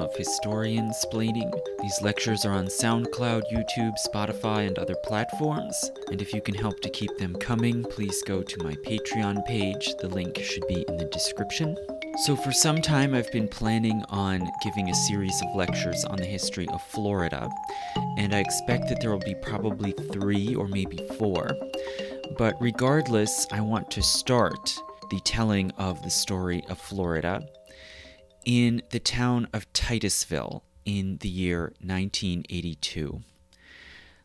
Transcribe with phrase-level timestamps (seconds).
[0.00, 1.52] of Historian Splaining.
[1.80, 5.90] These lectures are on SoundCloud, YouTube, Spotify, and other platforms.
[6.10, 9.94] And if you can help to keep them coming, please go to my Patreon page.
[10.00, 11.76] The link should be in the description.
[12.24, 16.24] So, for some time, I've been planning on giving a series of lectures on the
[16.24, 17.48] history of Florida,
[18.16, 21.48] and I expect that there will be probably three or maybe four.
[22.36, 24.74] But regardless, I want to start
[25.10, 27.46] the telling of the story of Florida
[28.48, 33.20] in the town of Titusville in the year 1982.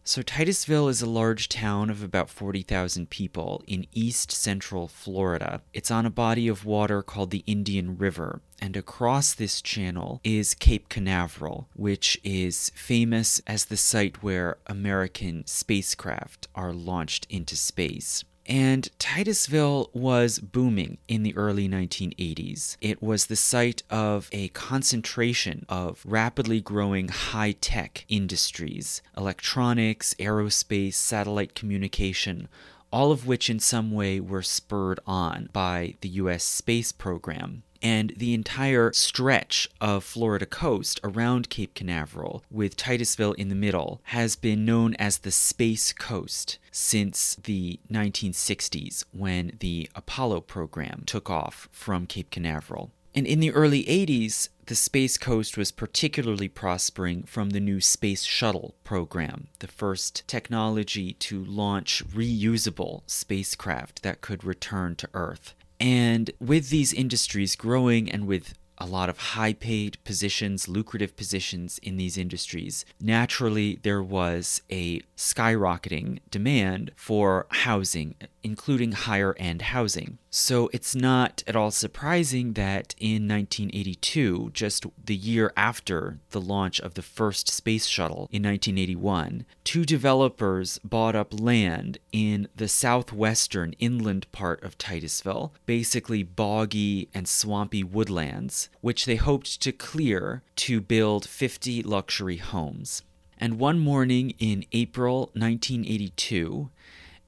[0.05, 5.61] So, Titusville is a large town of about 40,000 people in east central Florida.
[5.73, 10.53] It's on a body of water called the Indian River, and across this channel is
[10.53, 18.23] Cape Canaveral, which is famous as the site where American spacecraft are launched into space.
[18.45, 22.75] And Titusville was booming in the early 1980s.
[22.81, 30.95] It was the site of a concentration of rapidly growing high tech industries electronics, aerospace,
[30.95, 32.49] satellite communication,
[32.91, 38.13] all of which in some way were spurred on by the US space program and
[38.15, 44.37] the entire stretch of Florida coast around Cape Canaveral, with Titusville in the middle, has
[44.37, 51.67] been known as the Space Coast since the 1960s when the Apollo program took off
[51.71, 52.91] from Cape Canaveral.
[53.15, 58.23] And in the early 80s, the Space Coast was particularly prospering from the new Space
[58.23, 65.53] Shuttle program, the first technology to launch reusable spacecraft that could return to Earth.
[65.79, 68.53] And with these industries growing and with
[68.83, 74.99] a lot of high paid positions, lucrative positions in these industries, naturally there was a
[75.15, 78.13] skyrocketing demand for housing,
[78.43, 80.17] including higher end housing.
[80.29, 86.81] So it's not at all surprising that in 1982, just the year after the launch
[86.81, 93.73] of the first space shuttle in 1981, two developers bought up land in the southwestern
[93.79, 100.81] inland part of Titusville, basically boggy and swampy woodlands, which they hoped to clear to
[100.81, 103.01] build 50 luxury homes.
[103.37, 106.69] And one morning in April 1982,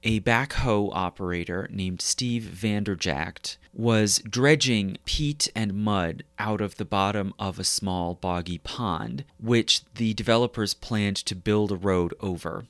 [0.02, 7.34] a backhoe operator named Steve Vanderjagt was dredging peat and mud out of the bottom
[7.38, 12.66] of a small boggy pond, which the developers planned to build a road over.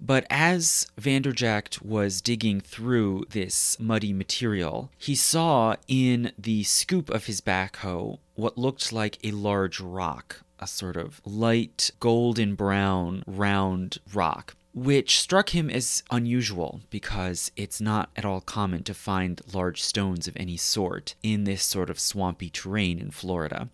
[0.00, 7.26] But as Vanderjagt was digging through this muddy material, he saw in the scoop of
[7.26, 13.98] his backhoe what looked like a large rock, a sort of light golden brown round
[14.12, 19.82] rock which struck him as unusual because it's not at all common to find large
[19.82, 23.70] stones of any sort in this sort of swampy terrain in Florida.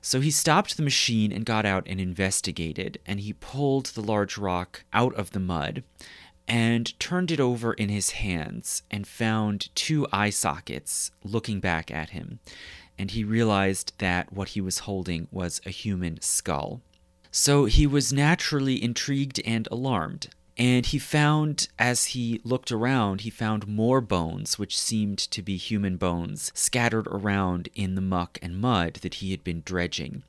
[0.00, 4.38] So he stopped the machine and got out and investigated, and he pulled the large
[4.38, 5.82] rock out of the mud
[6.46, 12.10] and turned it over in his hands and found two eye sockets looking back at
[12.10, 12.40] him.
[12.98, 16.80] And he realized that what he was holding was a human skull.
[17.30, 20.30] So he was naturally intrigued and alarmed.
[20.58, 25.56] And he found, as he looked around, he found more bones, which seemed to be
[25.56, 30.24] human bones, scattered around in the muck and mud that he had been dredging.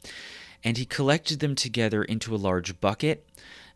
[0.64, 3.26] And he collected them together into a large bucket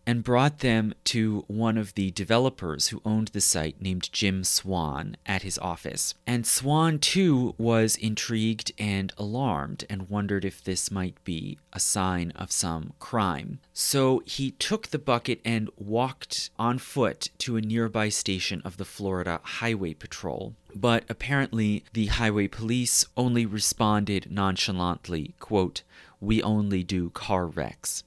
[0.05, 5.15] and brought them to one of the developers who owned the site named Jim Swan
[5.25, 6.13] at his office.
[6.27, 12.31] And Swan, too, was intrigued and alarmed and wondered if this might be a sign
[12.31, 13.59] of some crime.
[13.73, 18.85] So he took the bucket and walked on foot to a nearby station of the
[18.85, 20.55] Florida Highway Patrol.
[20.75, 25.83] But apparently, the highway police only responded nonchalantly, quote,
[26.19, 28.03] We only do car wrecks.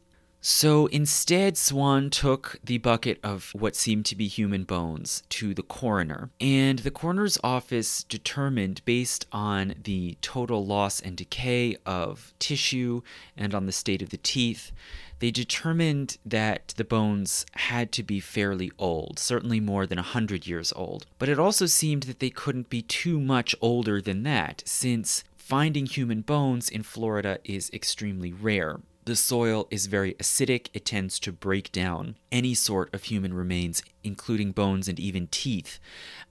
[0.48, 5.64] So instead, Swan took the bucket of what seemed to be human bones to the
[5.64, 13.02] coroner, and the coroner's office determined, based on the total loss and decay of tissue
[13.36, 14.70] and on the state of the teeth,
[15.18, 20.46] they determined that the bones had to be fairly old, certainly more than a 100
[20.46, 21.06] years old.
[21.18, 25.86] But it also seemed that they couldn't be too much older than that, since finding
[25.86, 28.78] human bones in Florida is extremely rare.
[29.06, 33.80] The soil is very acidic, it tends to break down any sort of human remains,
[34.02, 35.78] including bones and even teeth,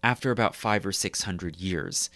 [0.04, 2.10] after about five or six hundred years.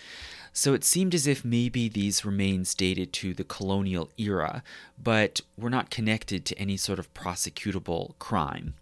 [0.51, 4.61] So it seemed as if maybe these remains dated to the colonial era,
[5.01, 8.73] but were not connected to any sort of prosecutable crime.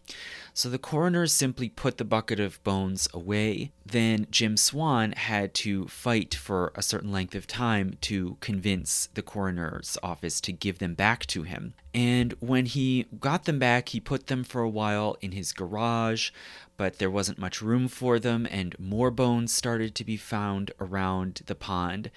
[0.56, 3.72] So the coroner simply put the bucket of bones away.
[3.90, 9.22] Then Jim Swan had to fight for a certain length of time to convince the
[9.22, 11.74] coroner's office to give them back to him.
[11.94, 16.32] And when he got them back, he put them for a while in his garage,
[16.76, 21.42] but there wasn't much room for them, and more bones started to be found around
[21.46, 22.12] the pond.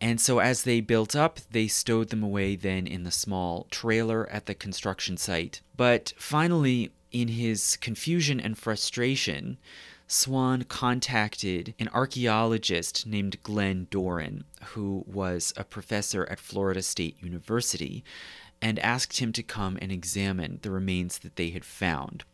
[0.00, 4.28] And so, as they built up, they stowed them away then in the small trailer
[4.28, 5.60] at the construction site.
[5.76, 9.58] But finally, in his confusion and frustration,
[10.12, 18.04] Swan contacted an archaeologist named Glen Doran, who was a professor at Florida State University,
[18.60, 22.24] and asked him to come and examine the remains that they had found.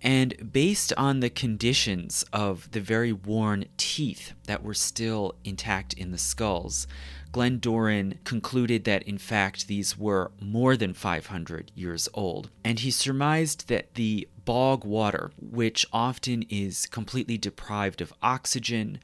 [0.00, 6.10] And based on the conditions of the very worn teeth that were still intact in
[6.10, 6.86] the skulls,
[7.34, 12.48] Glen Doran concluded that in fact these were more than 500 years old.
[12.62, 19.00] And he surmised that the bog water, which often is completely deprived of oxygen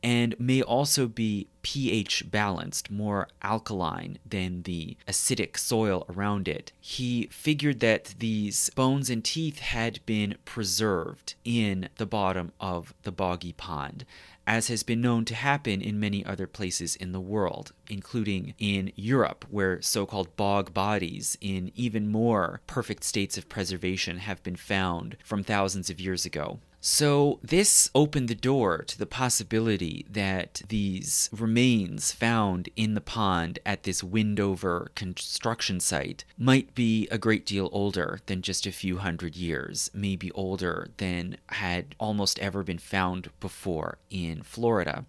[0.00, 6.70] and may also be pH balanced, more alkaline than the acidic soil around it.
[6.80, 13.12] He figured that these bones and teeth had been preserved in the bottom of the
[13.12, 14.04] boggy pond,
[14.46, 18.92] as has been known to happen in many other places in the world, including in
[18.96, 24.56] Europe, where so called bog bodies in even more perfect states of preservation have been
[24.56, 26.58] found from thousands of years ago.
[26.84, 33.60] So, this opened the door to the possibility that these remains found in the pond
[33.64, 38.98] at this Windover construction site might be a great deal older than just a few
[38.98, 45.04] hundred years, maybe older than had almost ever been found before in Florida.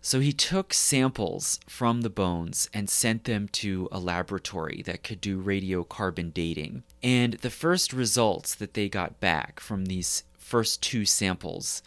[0.00, 5.20] So he took samples from the bones and sent them to a laboratory that could
[5.20, 6.84] do radiocarbon dating.
[7.02, 10.22] And the first results that they got back from these
[10.52, 11.82] first two samples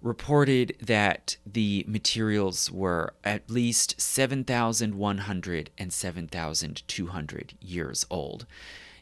[0.00, 8.46] reported that the materials were at least 7,100 and 7,200 years old.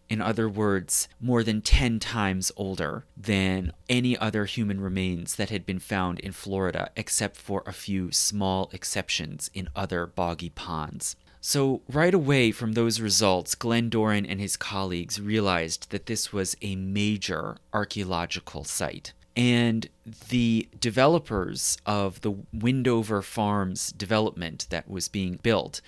[0.08, 5.66] In other words, more than 10 times older than any other human remains that had
[5.66, 11.14] been found in Florida, except for a few small exceptions in other boggy ponds.
[11.46, 16.56] So, right away from those results, Glen Doran and his colleagues realized that this was
[16.62, 19.12] a major archaeological site.
[19.36, 19.86] And
[20.30, 25.82] the developers of the Windover Farms development that was being built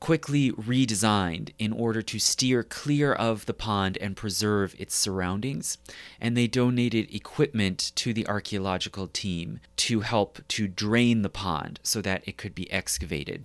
[0.00, 5.78] quickly redesigned in order to steer clear of the pond and preserve its surroundings.
[6.20, 12.02] And they donated equipment to the archaeological team to help to drain the pond so
[12.02, 13.44] that it could be excavated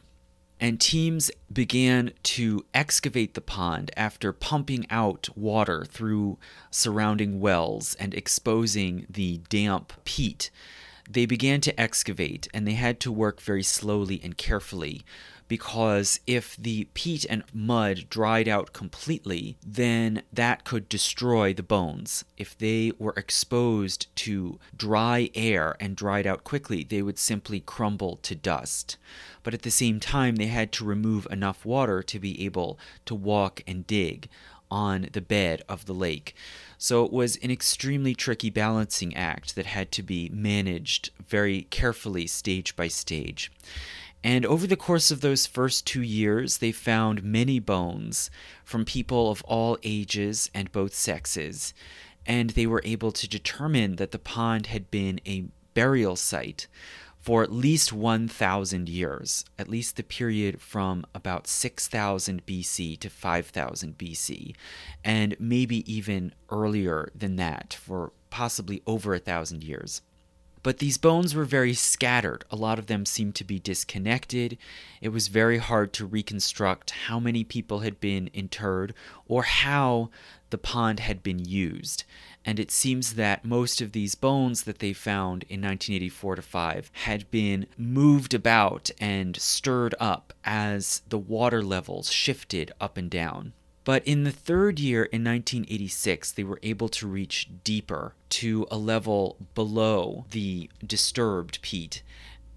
[0.64, 6.38] and teams began to excavate the pond after pumping out water through
[6.72, 10.50] surrounding wells and exposing the damp peat.
[11.10, 15.04] They began to excavate and they had to work very slowly and carefully
[15.50, 22.24] because if the peat and mud dried out completely, then that could destroy the bones.
[22.38, 28.18] If they were exposed to dry air and dried out quickly, they would simply crumble
[28.24, 28.98] to dust.
[29.44, 33.14] But at the same time, they had to remove enough water to be able to
[33.14, 34.30] walk and dig
[34.72, 36.36] on the bed of the lake.
[36.78, 42.26] So it was an extremely tricky balancing act that had to be managed very carefully,
[42.26, 43.52] stage by stage.
[44.24, 48.32] And over the course of those first two years, they found many bones
[48.64, 51.74] from people of all ages and both sexes.
[52.26, 56.68] And they were able to determine that the pond had been a burial site
[57.24, 63.98] for at least 1,000 years, at least the period from about 6,000 BC to 5,000
[63.98, 64.54] BC,
[65.06, 70.02] and maybe even earlier than that, for possibly over a thousand years.
[70.64, 72.44] But these bones were very scattered.
[72.52, 74.58] A lot of them seemed to be disconnected.
[75.02, 78.94] It was very hard to reconstruct how many people had been interred
[79.28, 80.10] or how
[80.50, 82.04] the pond had been used.
[82.46, 86.92] And it seems that most of these bones that they found in 1984 to 5
[86.92, 93.54] had been moved about and stirred up as the water levels shifted up and down.
[93.86, 98.78] But in the third year, in 1986, they were able to reach deeper to a
[98.78, 102.02] level below the disturbed peat,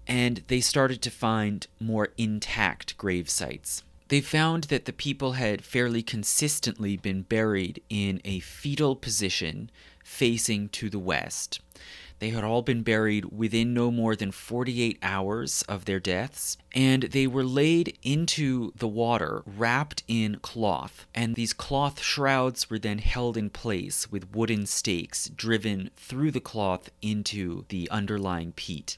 [0.07, 3.83] and they started to find more intact grave sites.
[4.09, 9.69] They found that the people had fairly consistently been buried in a fetal position
[10.03, 11.59] facing to the west.
[12.19, 17.03] They had all been buried within no more than 48 hours of their deaths, and
[17.03, 21.05] they were laid into the water wrapped in cloth.
[21.13, 26.39] And these cloth shrouds were then held in place with wooden stakes driven through the
[26.39, 28.97] cloth into the underlying peat.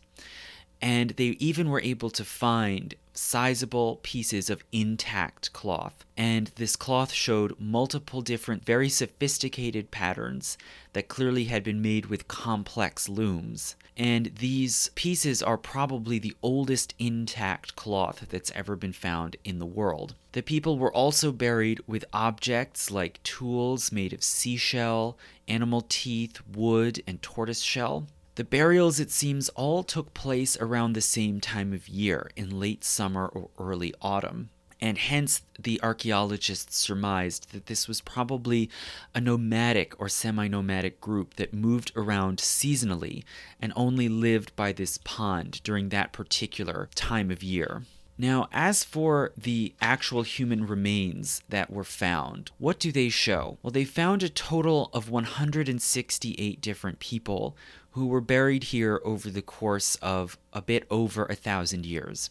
[0.82, 6.06] And they even were able to find sizable pieces of intact cloth.
[6.16, 10.58] And this cloth showed multiple different, very sophisticated patterns
[10.94, 13.76] that clearly had been made with complex looms.
[13.98, 19.66] And these pieces are probably the oldest intact cloth that's ever been found in the
[19.66, 20.16] world.
[20.32, 25.18] The people were also buried with objects like tools made of seashell,
[25.50, 28.08] animal teeth, wood, and tortoise shell.
[28.40, 32.86] The burials, it seems, all took place around the same time of year, in late
[32.86, 34.48] summer or early autumn.
[34.80, 38.70] And hence, the archaeologists surmised that this was probably
[39.14, 43.26] a nomadic or semi nomadic group that moved around seasonally
[43.62, 47.84] and only lived by this pond during that particular time of year.
[48.22, 53.58] Now, as for the actual human remains that were found, what do they show?
[53.64, 57.56] Well, they found a total of 168 different people
[57.92, 62.30] who were buried here over the course of a bit over a thousand years.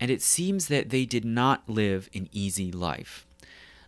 [0.00, 3.26] And it seems that they did not live an easy life.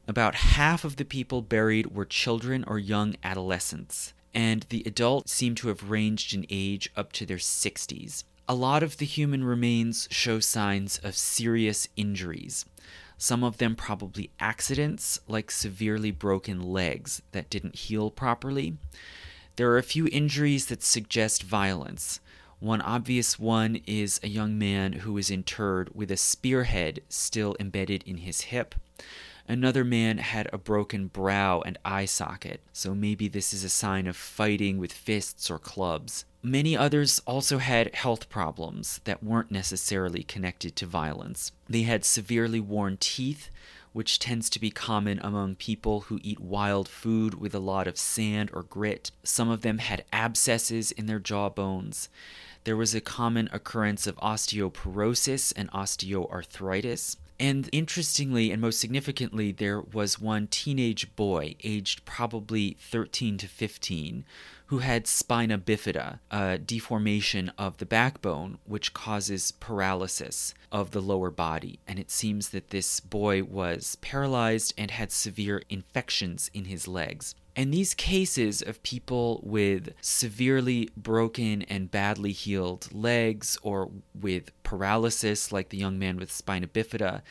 [0.08, 5.56] About half of the people buried were children or young adolescents, and the adults seem
[5.56, 8.22] to have ranged in age up to their 60s.
[8.48, 12.64] A lot of the human remains show signs of serious injuries.
[13.18, 18.76] Some of them probably accidents, like severely broken legs that didn't heal properly.
[19.56, 22.20] There are a few injuries that suggest violence.
[22.60, 28.02] One obvious one is a young man who is interred with a spearhead still embedded
[28.04, 28.74] in his hip.
[29.48, 34.06] Another man had a broken brow and eye socket, so maybe this is a sign
[34.06, 36.26] of fighting with fists or clubs.
[36.42, 41.52] Many others also had health problems that weren't necessarily connected to violence.
[41.68, 43.48] They had severely worn teeth,
[43.96, 47.96] which tends to be common among people who eat wild food with a lot of
[47.96, 49.10] sand or grit.
[49.22, 52.10] Some of them had abscesses in their jawbones.
[52.64, 57.16] There was a common occurrence of osteoporosis and osteoarthritis.
[57.40, 64.26] And interestingly, and most significantly, there was one teenage boy, aged probably 13 to 15,
[64.66, 71.30] who had spina bifida, a deformation of the backbone, which causes paralysis of the lower
[71.30, 71.78] body.
[71.86, 77.34] And it seems that this boy was paralyzed and had severe infections in his legs.
[77.54, 85.52] And these cases of people with severely broken and badly healed legs or with paralysis,
[85.52, 87.22] like the young man with spina bifida,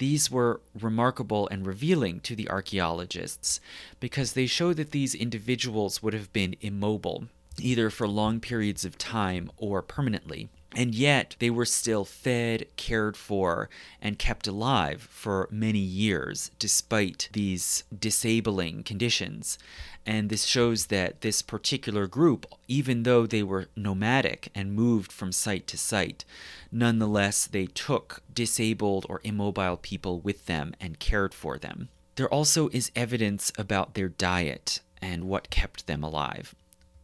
[0.00, 3.60] these were remarkable and revealing to the archaeologists
[4.00, 7.26] because they show that these individuals would have been immobile,
[7.58, 10.48] either for long periods of time or permanently.
[10.76, 13.68] And yet, they were still fed, cared for,
[14.00, 19.58] and kept alive for many years despite these disabling conditions.
[20.06, 25.32] And this shows that this particular group, even though they were nomadic and moved from
[25.32, 26.24] site to site,
[26.70, 31.88] nonetheless they took disabled or immobile people with them and cared for them.
[32.14, 36.54] There also is evidence about their diet and what kept them alive.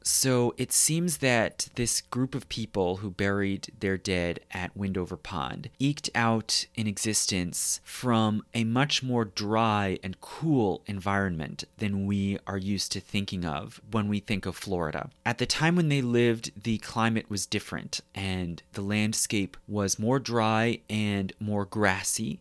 [0.08, 5.68] So it seems that this group of people who buried their dead at Windover Pond
[5.80, 12.56] eked out an existence from a much more dry and cool environment than we are
[12.56, 15.10] used to thinking of when we think of Florida.
[15.24, 20.20] At the time when they lived, the climate was different and the landscape was more
[20.20, 22.38] dry and more grassy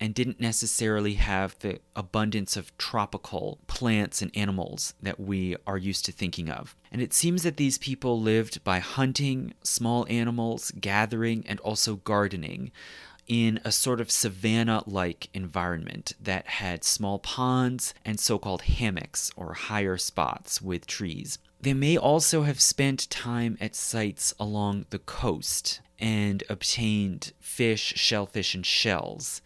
[0.00, 6.04] and didn't necessarily have the abundance of tropical plants and animals that we are used
[6.04, 6.76] to thinking of.
[6.92, 12.72] And it seems that these people lived by hunting small animals, gathering, and also gardening
[13.26, 19.30] in a sort of savanna like environment that had small ponds and so called hammocks
[19.36, 21.38] or higher spots with trees.
[21.60, 28.54] They may also have spent time at sites along the coast and obtained fish, shellfish,
[28.54, 29.40] and shells.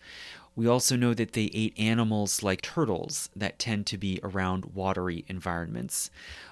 [0.60, 5.24] We also know that they ate animals like turtles that tend to be around watery
[5.26, 6.10] environments.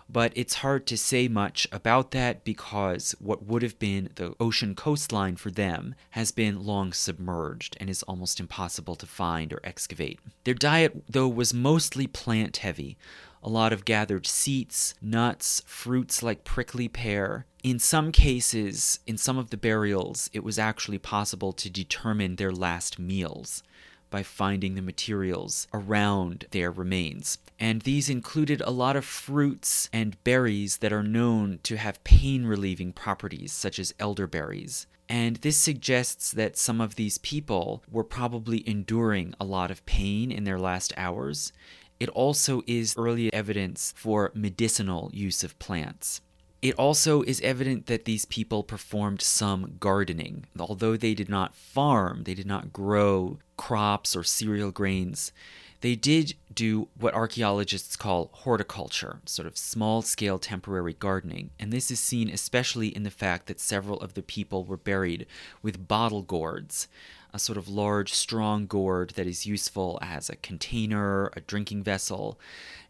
[0.08, 4.74] But it's hard to say much about that because what would have been the ocean
[4.74, 10.20] coastline for them has been long submerged and is almost impossible to find or excavate.
[10.44, 12.96] Their diet, though, was mostly plant heavy.
[13.42, 19.36] A lot of gathered seeds, nuts, fruits like prickly pear, in some cases, in some
[19.36, 23.62] of the burials, it was actually possible to determine their last meals
[24.10, 27.38] by finding the materials around their remains.
[27.58, 32.46] And these included a lot of fruits and berries that are known to have pain
[32.46, 34.86] relieving properties, such as elderberries.
[35.08, 40.30] And this suggests that some of these people were probably enduring a lot of pain
[40.30, 41.52] in their last hours.
[41.98, 46.20] It also is early evidence for medicinal use of plants.
[46.60, 50.46] It also is evident that these people performed some gardening.
[50.58, 55.32] Although they did not farm, they did not grow crops or cereal grains,
[55.80, 61.50] they did do what archaeologists call horticulture, sort of small scale temporary gardening.
[61.60, 65.26] And this is seen especially in the fact that several of the people were buried
[65.62, 66.88] with bottle gourds,
[67.32, 72.38] a sort of large, strong gourd that is useful as a container, a drinking vessel.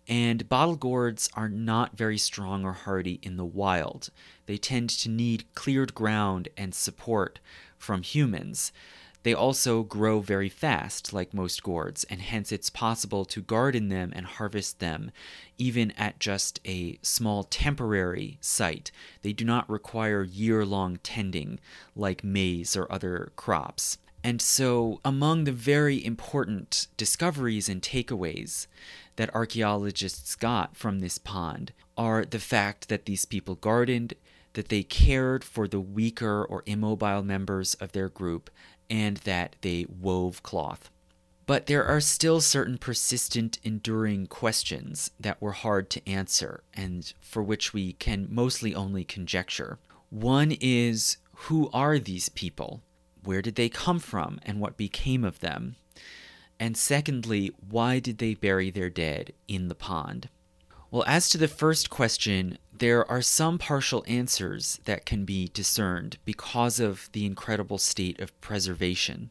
[0.07, 4.11] And bottle gourds are not very strong or hardy in the wild.
[4.47, 7.41] They tend to need cleared ground and support
[7.77, 8.73] from humans.
[9.25, 14.13] They also grow very fast, like most gourds, and hence it's possible to garden them
[14.15, 15.11] and harvest them
[15.59, 18.91] even at just a small temporary site.
[19.23, 21.59] They do not require year long tending
[21.97, 23.99] like maize or other crops.
[24.29, 28.67] And so, among the very important discoveries and takeaways
[29.17, 34.13] that archaeologists got from this pond are the fact that these people gardened,
[34.53, 38.51] that they cared for the weaker or immobile members of their group,
[38.91, 40.91] and that they wove cloth.
[41.47, 47.43] But there are still certain persistent, enduring questions that were hard to answer and for
[47.43, 49.79] which we can mostly only conjecture.
[50.11, 51.17] One is
[51.47, 52.83] who are these people?
[53.29, 55.77] Where did they come from and what became of them?
[56.59, 60.31] And secondly, why did they bury their dead in the pond?
[60.91, 66.17] Well, as to the first question, there are some partial answers that can be discerned
[66.25, 69.29] because of the incredible state of preservation.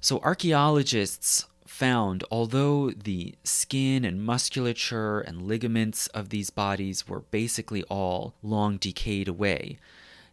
[0.00, 7.82] So, archaeologists found, although the skin and musculature and ligaments of these bodies were basically
[7.90, 9.76] all long decayed away,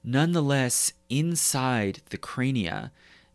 [0.03, 2.91] nonetheless, inside the crania,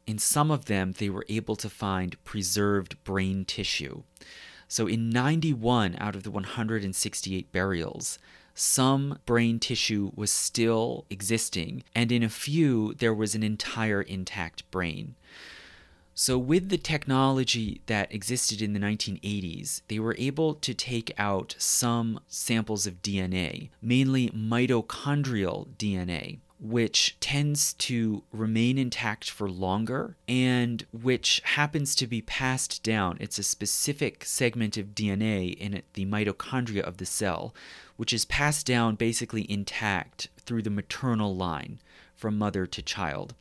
[0.07, 4.03] in some of them, they were able to find preserved brain tissue.
[4.69, 8.19] So, in 91 out of the 168 burials,
[8.55, 14.71] some brain tissue was still existing, and in a few, there was an entire intact
[14.71, 15.17] brain.
[16.15, 21.57] So, with the technology that existed in the 1980s, they were able to take out
[21.59, 30.87] some samples of DNA, mainly mitochondrial DNA which tends to remain intact for longer and
[30.93, 33.19] which happens to be passed down.
[33.21, 37.55] It's a specific segment of DNA in the mitochondria of the cell,
[37.99, 41.81] which is passed down basically intact through the maternal line
[42.17, 43.35] from mother to child.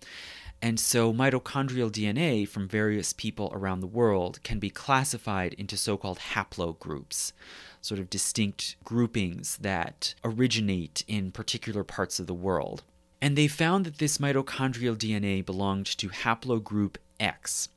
[0.61, 5.95] And so, mitochondrial DNA from various people around the world can be classified into so
[5.95, 7.31] called haplogroups,
[7.79, 12.83] sort of distinct groupings that originate in particular parts of the world.
[13.23, 17.69] And they found that this mitochondrial DNA belonged to haplogroup X,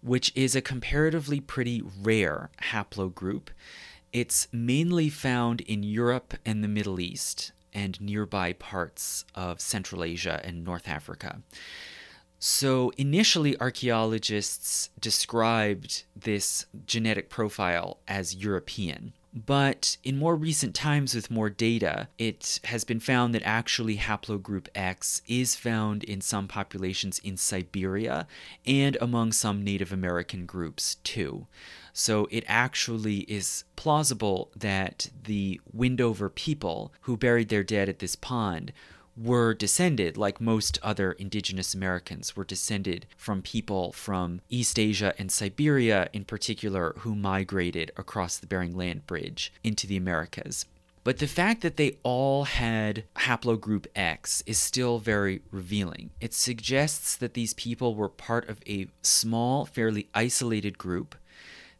[0.00, 3.48] which is a comparatively pretty rare haplogroup.
[4.10, 10.40] It's mainly found in Europe and the Middle East and nearby parts of Central Asia
[10.42, 11.42] and North Africa.
[12.38, 19.12] So, initially, archaeologists described this genetic profile as European.
[19.32, 24.66] But in more recent times, with more data, it has been found that actually haplogroup
[24.74, 28.26] X is found in some populations in Siberia
[28.66, 31.46] and among some Native American groups too.
[31.92, 38.16] So it actually is plausible that the Windover people who buried their dead at this
[38.16, 38.72] pond
[39.22, 45.30] were descended, like most other indigenous Americans, were descended from people from East Asia and
[45.30, 50.64] Siberia in particular who migrated across the Bering Land Bridge into the Americas.
[51.02, 56.10] But the fact that they all had haplogroup X is still very revealing.
[56.20, 61.14] It suggests that these people were part of a small, fairly isolated group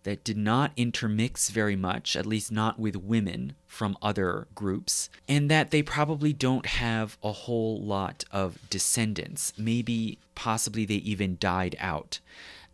[0.05, 5.51] that did not intermix very much, at least not with women from other groups, and
[5.51, 9.53] that they probably don't have a whole lot of descendants.
[9.57, 12.21] Maybe, possibly, they even died out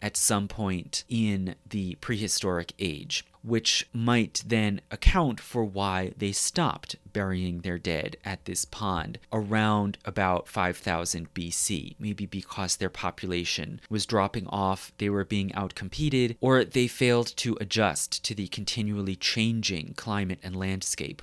[0.03, 6.97] at some point in the prehistoric age which might then account for why they stopped
[7.13, 11.95] burying their dead at this pond around about 5000 BC.
[11.99, 17.57] Maybe because their population was dropping off, they were being outcompeted, or they failed to
[17.61, 21.23] adjust to the continually changing climate and landscape.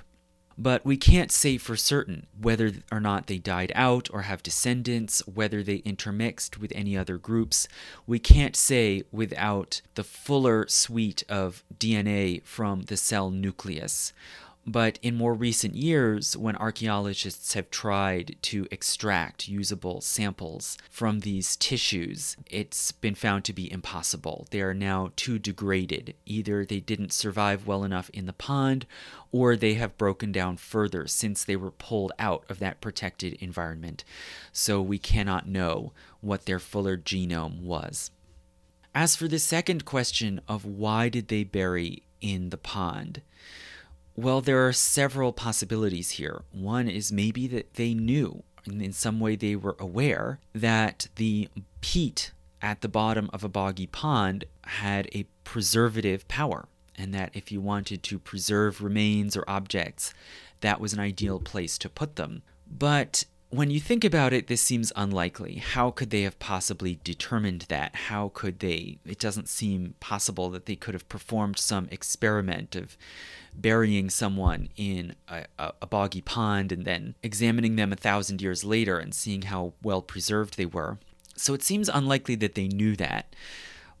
[0.56, 5.20] But we can't say for certain whether or not they died out or have descendants,
[5.26, 7.66] whether they intermixed with any other groups.
[8.06, 14.12] We can't say without the fuller suite of DNA from the cell nucleus.
[14.66, 21.56] But in more recent years, when archaeologists have tried to extract usable samples from these
[21.56, 24.46] tissues, it's been found to be impossible.
[24.50, 26.14] They are now too degraded.
[26.24, 28.86] Either they didn't survive well enough in the pond,
[29.30, 34.02] or they have broken down further since they were pulled out of that protected environment.
[34.50, 38.10] So we cannot know what their fuller genome was.
[38.94, 43.20] As for the second question of why did they bury in the pond?
[44.16, 46.42] Well, there are several possibilities here.
[46.52, 51.48] One is maybe that they knew, in some way they were aware, that the
[51.80, 57.50] peat at the bottom of a boggy pond had a preservative power, and that if
[57.50, 60.14] you wanted to preserve remains or objects,
[60.60, 62.42] that was an ideal place to put them.
[62.70, 63.24] But
[63.56, 65.56] when you think about it, this seems unlikely.
[65.56, 67.94] How could they have possibly determined that?
[67.94, 68.98] How could they?
[69.04, 72.96] It doesn't seem possible that they could have performed some experiment of
[73.54, 78.98] burying someone in a, a, boggy pond and then examining them a thousand years later
[78.98, 80.98] and seeing how well preserved they were.
[81.36, 83.34] So it seems unlikely that they knew that.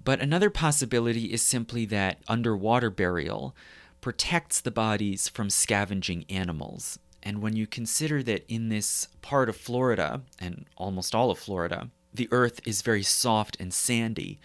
[0.02, 3.54] But another possibility is simply that underwater burial
[4.00, 6.98] protects the bodies from scavenging animals.
[7.24, 11.88] And when you consider that in this part of Florida, and almost all of Florida,
[12.12, 14.38] the earth is very soft and sandy,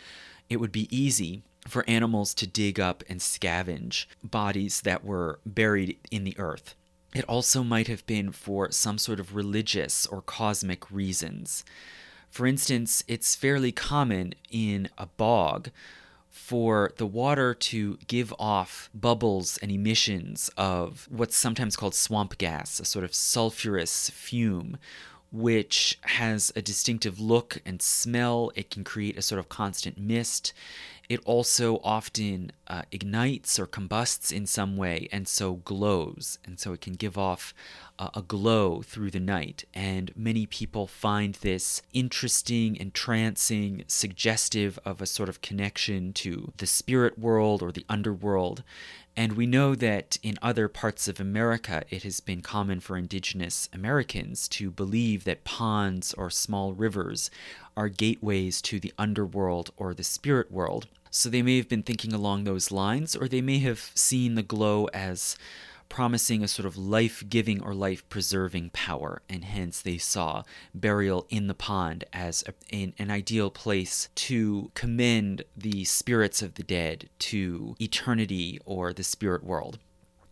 [0.49, 5.97] it would be easy for animals to dig up and scavenge bodies that were buried
[6.09, 6.73] in the earth.
[7.13, 11.65] It also might have been for some sort of religious or cosmic reasons.
[12.29, 15.71] For instance, it's fairly common in a bog
[16.39, 22.79] for the water to give off bubbles and emissions of what's sometimes called swamp gas,
[22.79, 24.77] a sort of sulfurous fume,
[25.31, 28.51] which has a distinctive look and smell.
[28.55, 30.53] It can create a sort of constant mist.
[31.07, 36.39] It also often uh, ignites or combusts in some way and so glows.
[36.45, 37.53] And so it can give off
[37.99, 39.65] a glow through the night.
[39.73, 46.67] And many people find this interesting, entrancing, suggestive of a sort of connection to the
[46.67, 48.63] spirit world or the underworld.
[49.17, 53.67] And we know that in other parts of America, it has been common for indigenous
[53.73, 57.29] Americans to believe that ponds or small rivers
[57.75, 60.87] are gateways to the underworld or the spirit world.
[61.11, 64.43] So they may have been thinking along those lines, or they may have seen the
[64.43, 65.35] glow as
[65.89, 71.25] promising a sort of life giving or life preserving power, and hence they saw burial
[71.29, 76.63] in the pond as a, an, an ideal place to commend the spirits of the
[76.63, 79.79] dead to eternity or the spirit world.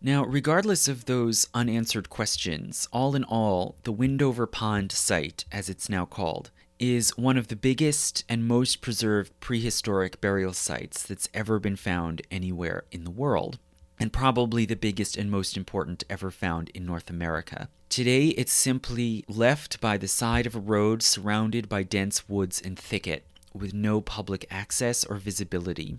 [0.00, 5.88] Now, regardless of those unanswered questions, all in all, the Windover Pond site, as it's
[5.88, 11.58] now called, is one of the biggest and most preserved prehistoric burial sites that's ever
[11.58, 13.58] been found anywhere in the world,
[13.98, 17.68] and probably the biggest and most important ever found in North America.
[17.88, 22.78] Today, it's simply left by the side of a road surrounded by dense woods and
[22.78, 25.98] thicket, with no public access or visibility.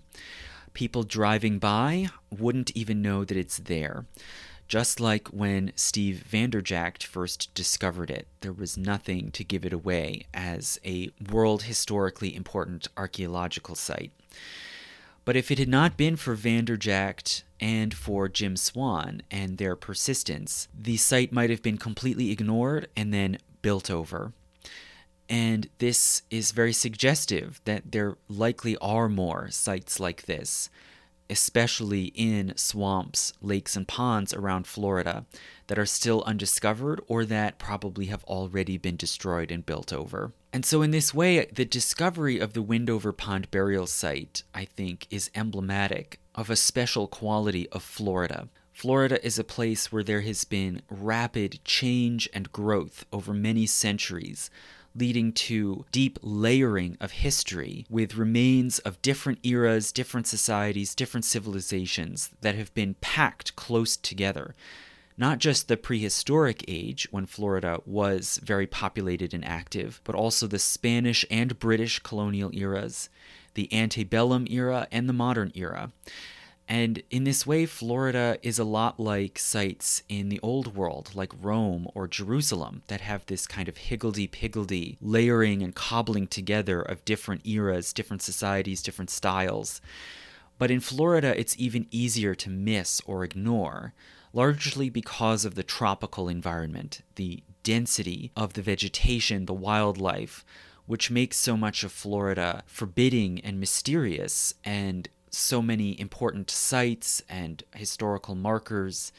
[0.72, 4.06] People driving by wouldn't even know that it's there.
[4.68, 10.26] Just like when Steve Vanderjagt first discovered it, there was nothing to give it away
[10.32, 14.12] as a world historically important archaeological site.
[15.24, 20.68] But if it had not been for Vanderjagt and for Jim Swan and their persistence,
[20.76, 24.32] the site might have been completely ignored and then built over.
[25.28, 30.70] And this is very suggestive that there likely are more sites like this
[31.30, 35.24] especially in swamps, lakes, and ponds around Florida
[35.68, 40.32] that are still undiscovered or that probably have already been destroyed and built over.
[40.52, 45.06] And so, in this way, the discovery of the Windover Pond burial site, I think,
[45.10, 48.48] is emblematic of a special quality of Florida.
[48.72, 54.50] Florida is a place where there has been rapid change and growth over many centuries
[54.94, 62.30] leading to deep layering of history with remains of different eras, different societies, different civilizations
[62.40, 64.54] that have been packed close together.
[65.20, 70.58] Not just the prehistoric age, when Florida was very populated and active, but also the
[70.58, 73.10] Spanish and British colonial eras,
[73.52, 75.92] the antebellum era, and the modern era.
[76.66, 81.34] And in this way, Florida is a lot like sites in the old world, like
[81.38, 87.04] Rome or Jerusalem, that have this kind of higgledy piggledy layering and cobbling together of
[87.04, 89.82] different eras, different societies, different styles.
[90.56, 93.92] But in Florida, it's even easier to miss or ignore.
[94.32, 100.44] Largely because of the tropical environment, the density of the vegetation, the wildlife,
[100.86, 107.62] which makes so much of Florida forbidding and mysterious, and so many important sites and
[107.74, 109.12] historical markers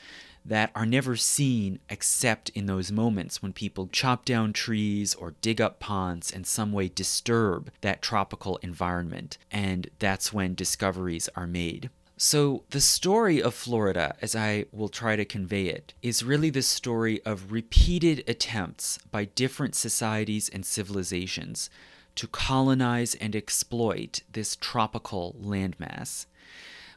[0.44, 5.62] that are never seen except in those moments when people chop down trees or dig
[5.62, 9.38] up ponds and some way disturb that tropical environment.
[9.52, 11.90] And that's when discoveries are made.
[12.24, 16.62] So, the story of Florida, as I will try to convey it, is really the
[16.62, 21.72] story of repeated attempts by different societies and civilizations
[22.14, 26.28] to colonize and exploit this tropical landmass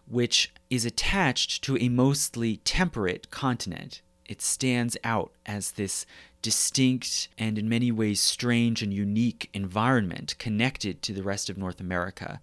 [0.07, 4.03] which is attached to a mostly temperate continent.
[4.27, 6.05] It stands out as this
[6.45, 11.81] distinct and in many ways strange and unique environment connected to the rest of North
[11.81, 12.39] America.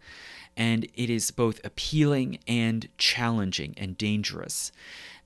[0.57, 4.71] And it is both appealing and challenging and dangerous.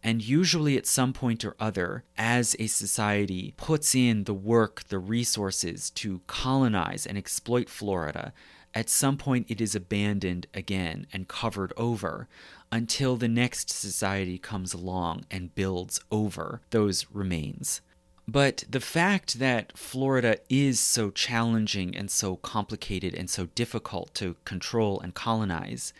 [0.03, 4.99] And usually, at some point or other, as a society puts in the work, the
[4.99, 8.33] resources to colonize and exploit Florida,
[8.73, 12.27] at some point it is abandoned again and covered over
[12.73, 17.79] until the next society comes along and builds over those remains.
[18.27, 24.35] But the fact that Florida is so challenging and so complicated and so difficult to
[24.45, 25.93] control and colonize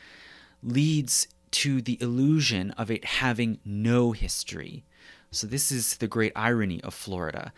[0.63, 4.83] leads to the illusion of it having no history.
[5.31, 7.53] So, this is the great irony of Florida.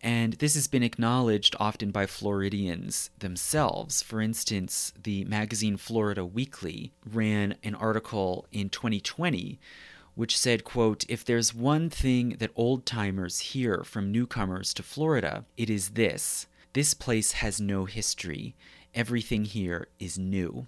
[0.00, 4.02] And this has been acknowledged often by Floridians themselves.
[4.02, 9.58] For instance, the magazine Florida Weekly ran an article in 2020
[10.16, 15.44] which said, quote, if there's one thing that old timers hear from newcomers to Florida,
[15.56, 16.46] it is this.
[16.72, 18.56] This place has no history.
[18.94, 20.66] Everything here is new.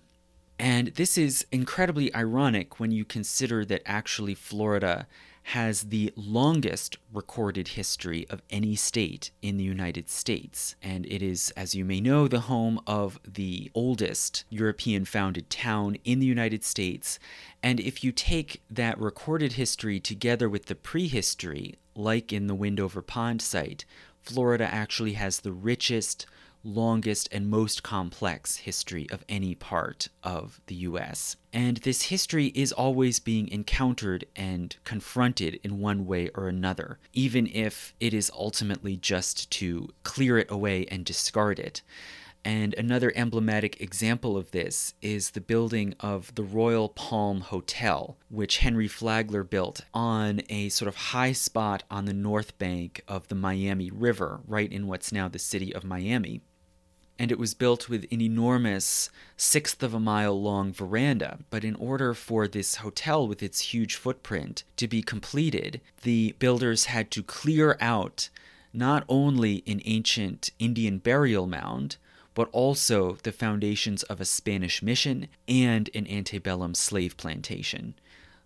[0.58, 5.06] And this is incredibly ironic when you consider that actually Florida
[5.48, 10.76] has the longest recorded history of any state in the United States.
[10.82, 15.96] And it is, as you may know, the home of the oldest European founded town
[16.04, 17.18] in the United States.
[17.62, 23.00] And if you take that recorded history together with the prehistory, like in the Windover
[23.00, 23.86] Pond site,
[24.20, 26.26] Florida actually has the richest
[26.62, 31.36] longest and most complex history of any part of the US.
[31.52, 37.46] And this history is always being encountered and confronted in one way or another, even
[37.46, 41.82] if it is ultimately just to clear it away and discard it.
[42.44, 48.58] And another emblematic example of this is the building of the Royal Palm Hotel, which
[48.58, 53.34] Henry Flagler built on a sort of high spot on the north bank of the
[53.34, 56.40] Miami River, right in what's now the city of Miami
[57.18, 61.38] and it was built with an enormous sixth of a mile long veranda.
[61.50, 66.84] But in order for this hotel with its huge footprint to be completed, the builders
[66.86, 68.28] had to clear out
[68.72, 71.96] not only an ancient Indian burial mound,
[72.38, 77.94] but also the foundations of a Spanish mission and an antebellum slave plantation.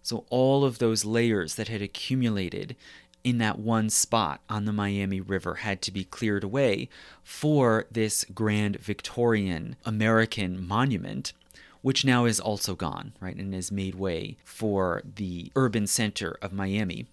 [0.02, 2.74] So, all of those layers that had accumulated
[3.22, 6.88] in that one spot on the Miami River had to be cleared away
[7.22, 11.34] for this grand Victorian American monument,
[11.82, 16.50] which now is also gone, right, and has made way for the urban center of
[16.50, 17.08] Miami.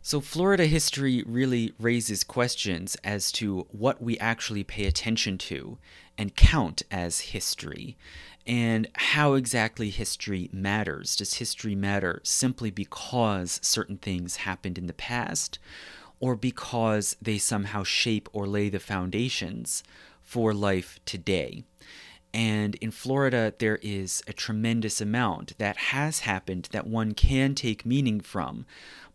[0.00, 5.78] So, Florida history really raises questions as to what we actually pay attention to
[6.16, 7.96] and count as history
[8.46, 11.16] and how exactly history matters.
[11.16, 15.58] Does history matter simply because certain things happened in the past,
[16.20, 19.82] or because they somehow shape or lay the foundations
[20.22, 21.64] for life today?
[22.34, 27.86] And in Florida, there is a tremendous amount that has happened that one can take
[27.86, 28.66] meaning from,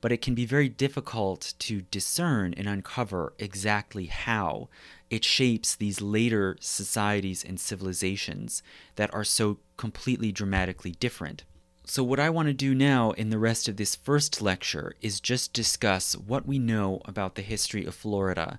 [0.01, 4.67] but it can be very difficult to discern and uncover exactly how
[5.09, 8.63] it shapes these later societies and civilizations
[8.95, 11.43] that are so completely dramatically different.
[11.85, 15.19] So, what I want to do now in the rest of this first lecture is
[15.19, 18.57] just discuss what we know about the history of Florida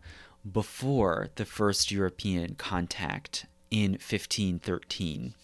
[0.51, 5.35] before the first European contact in 1513.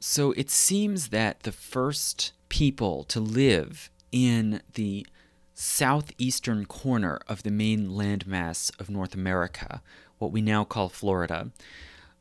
[0.00, 5.06] So, it seems that the first people to live in the
[5.54, 9.80] southeastern corner of the main landmass of North America
[10.22, 11.50] what we now call Florida,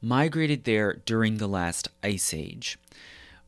[0.01, 2.79] migrated there during the last ice age.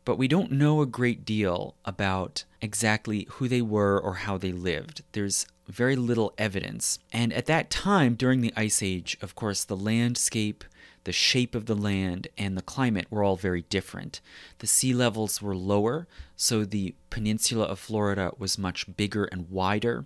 [0.06, 4.52] But we don't know a great deal about exactly who they were or how they
[4.52, 5.02] lived.
[5.14, 7.00] There's very little evidence.
[7.12, 10.64] And at that time, during the Ice Age, of course, the landscape,
[11.04, 14.22] the shape of the land, and the climate were all very different.
[14.60, 20.06] The sea levels were lower, so the peninsula of Florida was much bigger and wider.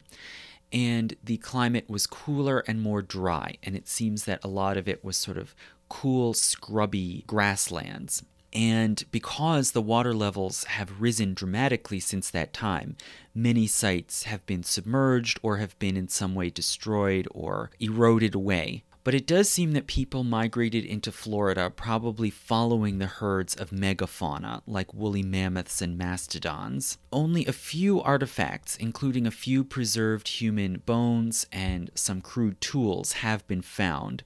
[0.72, 4.88] And the climate was cooler and more dry, and it seems that a lot of
[4.88, 5.56] it was sort of
[5.90, 8.24] cool, scrubby grasslands.
[8.54, 12.96] And because the water levels have risen dramatically since that time,
[13.36, 18.84] many sites have been submerged or have been in some way destroyed or eroded away.
[19.08, 24.64] But it does seem that people migrated into Florida probably following the herds of megafauna
[24.68, 26.98] like woolly mammoths and mastodons.
[27.10, 33.48] Only a few artifacts, including a few preserved human bones and some crude tools, have
[33.48, 34.26] been found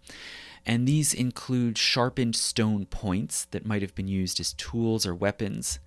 [0.66, 5.78] and these include sharpened stone points that might have been used as tools or weapons.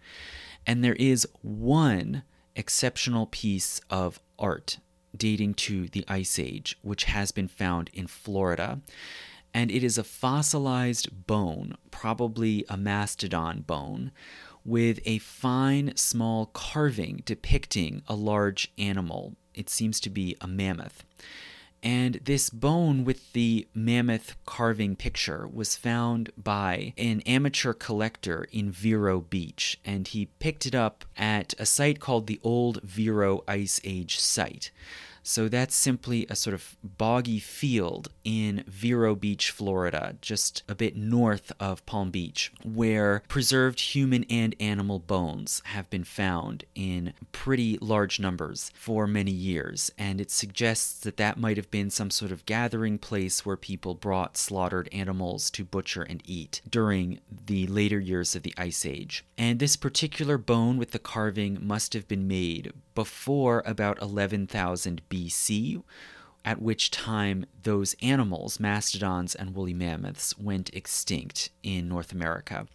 [0.68, 2.22] And there is one
[2.54, 4.78] exceptional piece of art
[5.16, 8.80] dating to the Ice Age, which has been found in Florida.
[9.52, 14.10] And it is a fossilized bone, probably a mastodon bone,
[14.64, 19.36] with a fine small carving depicting a large animal.
[19.54, 21.04] It seems to be a mammoth.
[21.84, 28.70] And this bone with the mammoth carving picture was found by an amateur collector in
[28.72, 33.82] Vero Beach, and he picked it up at a site called the Old Vero Ice
[33.84, 34.70] Age Site.
[35.26, 40.96] So that's simply a sort of boggy field in Vero Beach, Florida, just a bit
[40.96, 47.78] north of Palm Beach, where preserved human and animal bones have been found in pretty
[47.80, 49.90] large numbers for many years.
[49.96, 53.94] And it suggests that that might have been some sort of gathering place where people
[53.94, 59.24] brought slaughtered animals to butcher and eat during the later years of the Ice Age.
[59.38, 65.82] And this particular bone with the carving must have been made before about 11,000 BC,
[66.44, 72.66] at which time those animals, mastodons and woolly mammoths, went extinct in North America.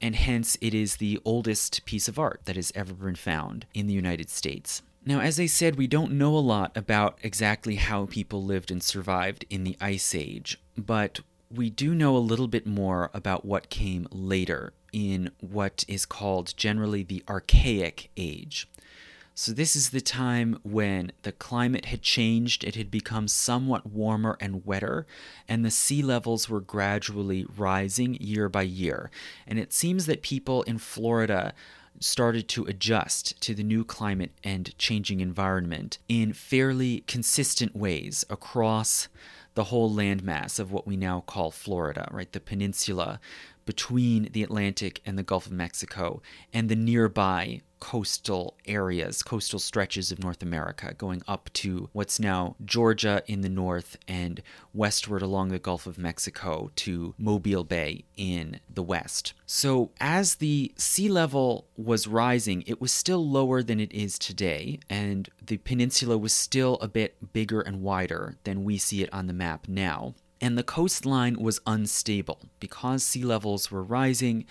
[0.00, 3.86] And hence, it is the oldest piece of art that has ever been found in
[3.86, 4.82] the United States.
[5.04, 8.82] Now, as I said, we don't know a lot about exactly how people lived and
[8.82, 11.20] survived in the Ice Age, but
[11.50, 16.54] we do know a little bit more about what came later in what is called
[16.56, 18.68] generally the Archaic Age.
[19.34, 24.36] So, this is the time when the climate had changed, it had become somewhat warmer
[24.40, 25.06] and wetter,
[25.48, 29.10] and the sea levels were gradually rising year by year.
[29.46, 31.54] And it seems that people in Florida
[32.00, 39.08] started to adjust to the new climate and changing environment in fairly consistent ways across
[39.54, 42.32] the whole landmass of what we now call Florida, right?
[42.32, 43.20] The peninsula
[43.66, 50.12] between the Atlantic and the Gulf of Mexico and the nearby coastal areas, coastal stretches
[50.12, 55.48] of North America, going up to what's now Georgia in the north and westward along
[55.48, 59.32] the Gulf of Mexico to Mobile Bay in the west.
[59.46, 64.78] So, as the sea level was rising, it was still lower than it is today,
[64.88, 69.26] and the peninsula was still a bit bigger and wider than we see it on
[69.26, 72.48] the map now and the coastline was unstable.
[72.58, 74.46] Because sea levels were rising,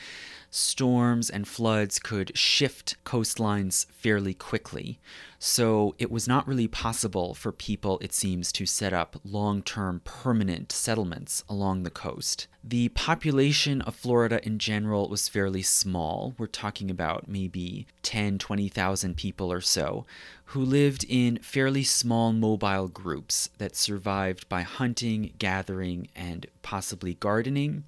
[0.49, 4.99] storms and floods could shift coastlines fairly quickly.
[5.37, 10.01] So it was not really possible for people, it seems, to set up long term
[10.03, 12.47] permanent settlements along the coast.
[12.63, 16.33] The population of Florida in general was fairly small.
[16.37, 20.05] We're talking about maybe 10, 20,000 people or so,
[20.45, 27.85] who lived in fairly small mobile groups that survived by hunting, gathering, and possibly gardening.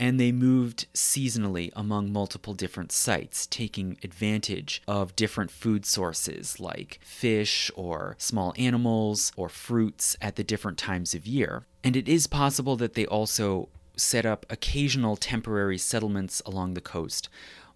[0.00, 6.98] And they moved seasonally among multiple different sites, taking advantage of different food sources like
[7.02, 11.66] fish or small animals or fruits at the different times of year.
[11.84, 17.28] And it is possible that they also set up occasional temporary settlements along the coast,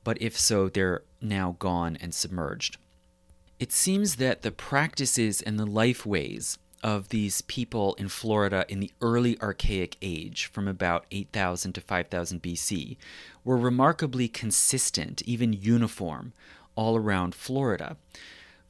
[0.04, 2.76] but if so, they're now gone and submerged.
[3.60, 8.80] It seems that the practices and the life ways of these people in Florida in
[8.80, 12.96] the early Archaic Age, from about 8000 to 5000 BC,
[13.44, 16.32] were remarkably consistent, even uniform,
[16.74, 17.96] all around Florida.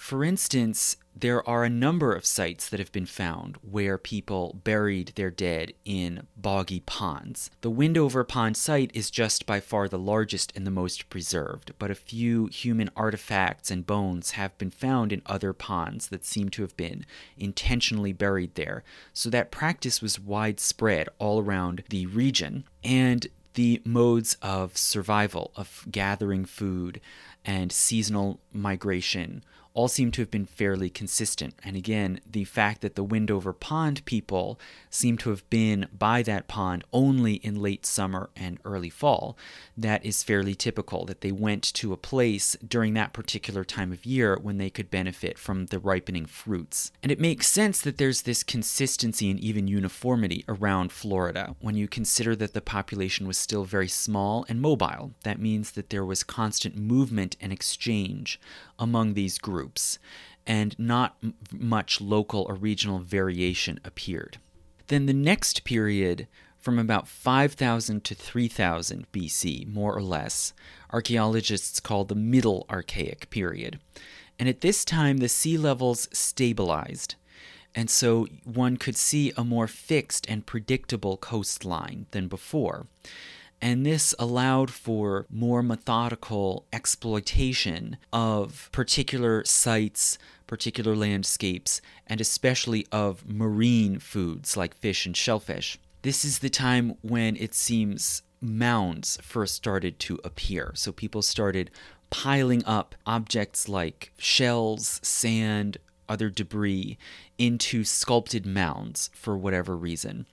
[0.03, 5.13] For instance, there are a number of sites that have been found where people buried
[5.15, 7.51] their dead in boggy ponds.
[7.61, 11.89] The Windover Pond site is just by far the largest and the most preserved, but
[11.89, 16.63] a few human artifacts and bones have been found in other ponds that seem to
[16.63, 17.07] have been
[17.39, 18.83] intentionally buried there.
[19.13, 22.65] So that practice was widespread all around the region.
[22.83, 27.01] And the modes of survival, of gathering food
[27.45, 29.45] and seasonal migration,
[29.75, 31.55] all seem to have been fairly consistent.
[31.65, 34.59] And again, the fact that the Windover Pond people
[34.91, 39.37] seem to have been by that pond only in late summer and early fall,
[39.77, 44.05] that is fairly typical that they went to a place during that particular time of
[44.05, 46.93] year when they could benefit from the ripening fruits.
[47.03, 51.89] And it makes sense that there's this consistency and even uniformity around Florida when you
[51.89, 55.13] consider that the population was still very small and mobile.
[55.25, 58.41] That means that there was constant movement and exchange
[58.83, 60.01] among these groups,
[60.45, 64.39] and not m- much local or regional variation appeared.
[64.89, 66.27] Then the next period,
[66.59, 70.53] from about 5000 to 3000 BC, more or less,
[70.93, 73.79] archaeologists call the Middle Archaic period.
[74.37, 77.15] And at this time, the sea levels stabilized.
[77.75, 82.87] And so one could see a more fixed and predictable coastline than before.
[83.63, 93.25] And this allowed for more methodical exploitation of particular sites, particular landscapes, and especially of
[93.27, 95.79] marine foods like fish and shellfish.
[96.03, 100.73] This is the time when it seems mounds first started to appear.
[100.75, 101.71] So people started
[102.11, 106.99] piling up objects like shells, sand, other debris
[107.39, 110.27] into sculpted mounds for whatever reason.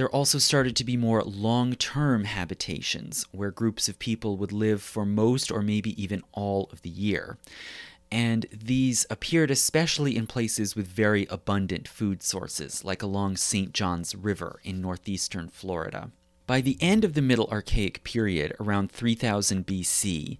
[0.00, 4.80] There also started to be more long term habitations where groups of people would live
[4.80, 7.36] for most or maybe even all of the year.
[8.10, 13.74] And these appeared especially in places with very abundant food sources, like along St.
[13.74, 16.10] John's River in northeastern Florida.
[16.46, 20.38] By the end of the Middle Archaic period, around 3000 BC,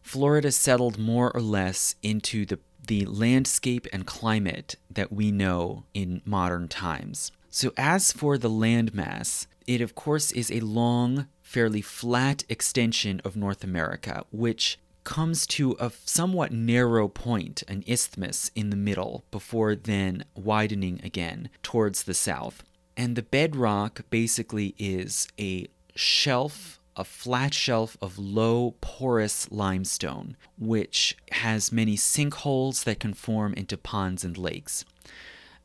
[0.00, 6.22] Florida settled more or less into the, the landscape and climate that we know in
[6.24, 7.30] modern times.
[7.54, 13.36] So, as for the landmass, it of course is a long, fairly flat extension of
[13.36, 19.74] North America, which comes to a somewhat narrow point, an isthmus in the middle, before
[19.74, 22.62] then widening again towards the south.
[22.96, 31.18] And the bedrock basically is a shelf, a flat shelf of low porous limestone, which
[31.32, 34.86] has many sinkholes that can form into ponds and lakes.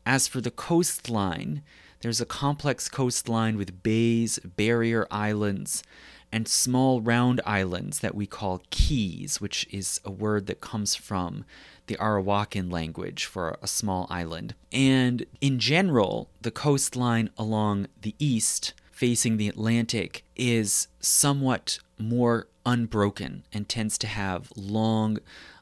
[0.07, 1.63] As for the coastline,
[1.99, 5.83] there's a complex coastline with bays, barrier islands,
[6.31, 11.43] and small round islands that we call keys, which is a word that comes from
[11.87, 14.55] the Arawakan language for a small island.
[14.71, 23.43] And in general, the coastline along the east, facing the Atlantic, is somewhat more unbroken
[23.51, 25.17] and tends to have long,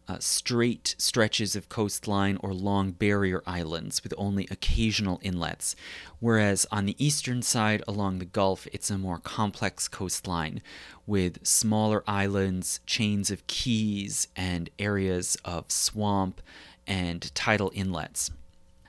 [0.07, 5.75] uh, straight stretches of coastline or long barrier islands with only occasional inlets,
[6.19, 10.61] whereas on the eastern side along the Gulf, it's a more complex coastline
[11.07, 16.41] with smaller islands, chains of keys, and areas of swamp
[16.87, 18.31] and tidal inlets.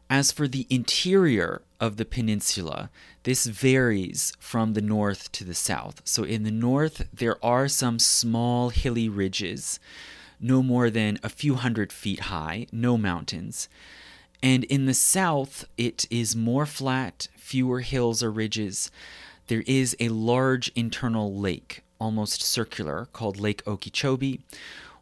[0.09, 2.91] As for the interior of the peninsula,
[3.25, 6.01] this varies from the north to the south.
[6.05, 9.81] So, in the north, there are some small hilly ridges
[10.41, 13.69] no more than a few hundred feet high, no mountains.
[14.43, 18.91] And in the south, it is more flat, fewer hills or ridges.
[19.47, 24.41] There is a large internal lake, almost circular, called Lake Okeechobee,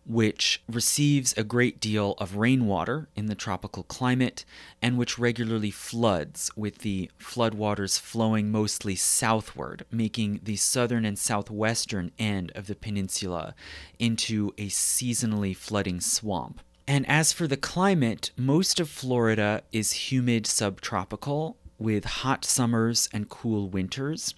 [0.07, 4.45] which receives a great deal of rainwater in the tropical climate
[4.83, 12.11] and which regularly floods, with the floodwaters flowing mostly southward, making the southern and southwestern
[12.19, 13.55] end of the peninsula
[13.99, 16.61] into a seasonally flooding swamp.
[16.87, 23.29] And as for the climate, most of Florida is humid subtropical with hot summers and
[23.29, 24.35] cool winters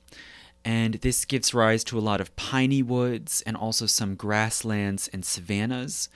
[0.67, 5.25] and this gives rise to a lot of piney woods and also some grasslands and
[5.25, 6.09] savannas,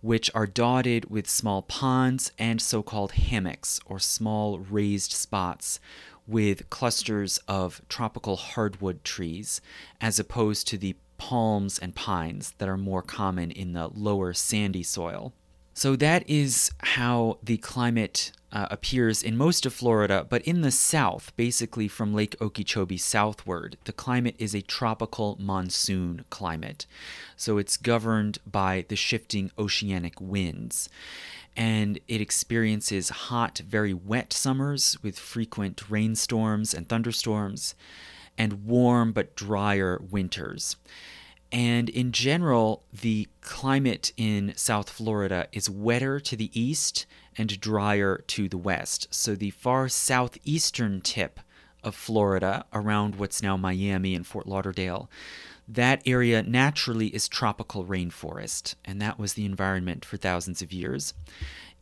[0.00, 5.78] which are dotted with small ponds and so called hammocks or small raised spots
[6.26, 9.60] with clusters of tropical hardwood trees,
[10.00, 14.82] as opposed to the palms and pines that are more common in the lower sandy
[14.82, 15.34] soil.
[15.78, 20.72] So that is how the climate uh, appears in most of Florida, but in the
[20.72, 26.86] south, basically from Lake Okeechobee southward, the climate is a tropical monsoon climate.
[27.36, 30.88] So it's governed by the shifting oceanic winds.
[31.56, 37.76] And it experiences hot, very wet summers with frequent rainstorms and thunderstorms,
[38.36, 40.74] and warm but drier winters.
[41.50, 48.22] And in general, the climate in South Florida is wetter to the east and drier
[48.26, 49.08] to the west.
[49.10, 51.40] So the far southeastern tip
[51.82, 55.08] of Florida, around what's now Miami and Fort Lauderdale,
[55.66, 61.14] that area naturally is tropical rainforest, and that was the environment for thousands of years.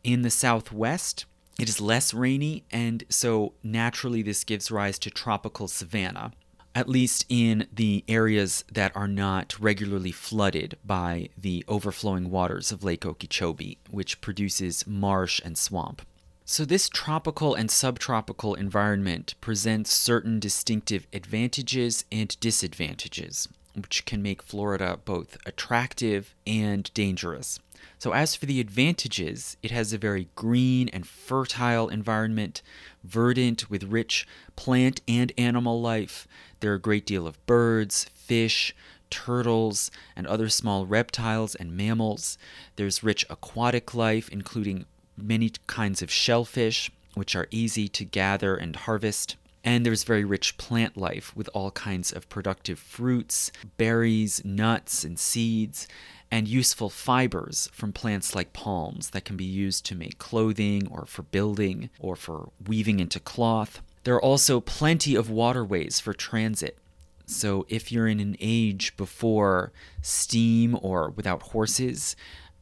[0.03, 1.25] In the southwest,
[1.59, 6.31] it is less rainy, and so naturally this gives rise to tropical savanna,
[6.77, 12.83] at least in the areas that are not regularly flooded by the overflowing waters of
[12.83, 16.03] Lake Okeechobee, which produces marsh and swamp.
[16.45, 24.43] So, this tropical and subtropical environment presents certain distinctive advantages and disadvantages, which can make
[24.43, 27.59] Florida both attractive and dangerous.
[27.99, 32.61] So, as for the advantages, it has a very green and fertile environment,
[33.03, 36.27] verdant with rich plant and animal life.
[36.59, 38.75] There are a great deal of birds, fish,
[39.09, 42.37] turtles, and other small reptiles and mammals.
[42.75, 44.85] There's rich aquatic life, including
[45.15, 49.35] many kinds of shellfish, which are easy to gather and harvest.
[49.63, 55.19] And there's very rich plant life with all kinds of productive fruits, berries, nuts, and
[55.19, 55.87] seeds,
[56.29, 61.05] and useful fibers from plants like palms that can be used to make clothing or
[61.05, 63.81] for building or for weaving into cloth.
[64.07, 66.77] There are also plenty of waterways for transit.
[67.25, 72.15] So, if you're in an age before steam or without horses,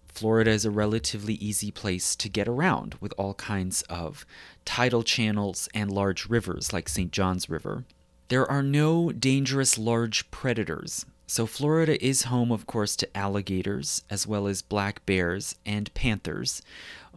[0.07, 4.25] Florida is a relatively easy place to get around with all kinds of
[4.65, 7.11] tidal channels and large rivers like St.
[7.11, 7.85] John's River.
[8.29, 11.05] There are no dangerous large predators.
[11.27, 16.63] So, Florida is home, of course, to alligators, as well as black bears and panthers.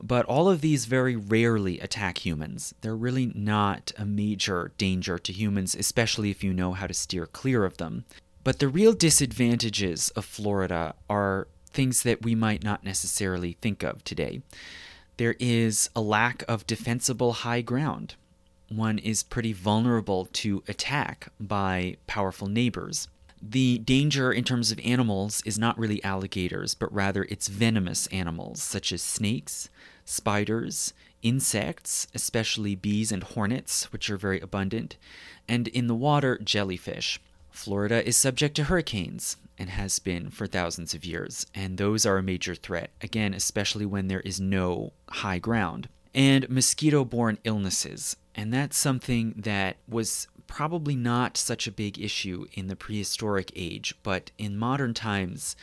[0.03, 2.74] But all of these very rarely attack humans.
[2.80, 7.26] They're really not a major danger to humans, especially if you know how to steer
[7.26, 8.05] clear of them.
[8.44, 14.05] But the real disadvantages of Florida are things that we might not necessarily think of
[14.05, 14.42] today.
[15.16, 18.14] There is a lack of defensible high ground.
[18.68, 23.09] One is pretty vulnerable to attack by powerful neighbors.
[23.41, 28.61] The danger in terms of animals is not really alligators, but rather it's venomous animals
[28.62, 29.68] such as snakes,
[30.05, 34.97] spiders, insects, especially bees and hornets, which are very abundant,
[35.47, 37.20] and in the water, jellyfish.
[37.51, 42.18] Florida is subject to hurricanes and has been for thousands of years, and those are
[42.18, 45.89] a major threat, again, especially when there is no high ground.
[46.14, 52.47] And mosquito borne illnesses, and that's something that was probably not such a big issue
[52.53, 55.57] in the prehistoric age, but in modern times,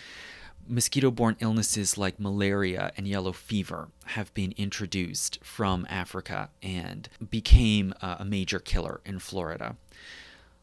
[0.68, 7.94] mosquito borne illnesses like malaria and yellow fever have been introduced from Africa and became
[8.02, 9.78] a major killer in Florida.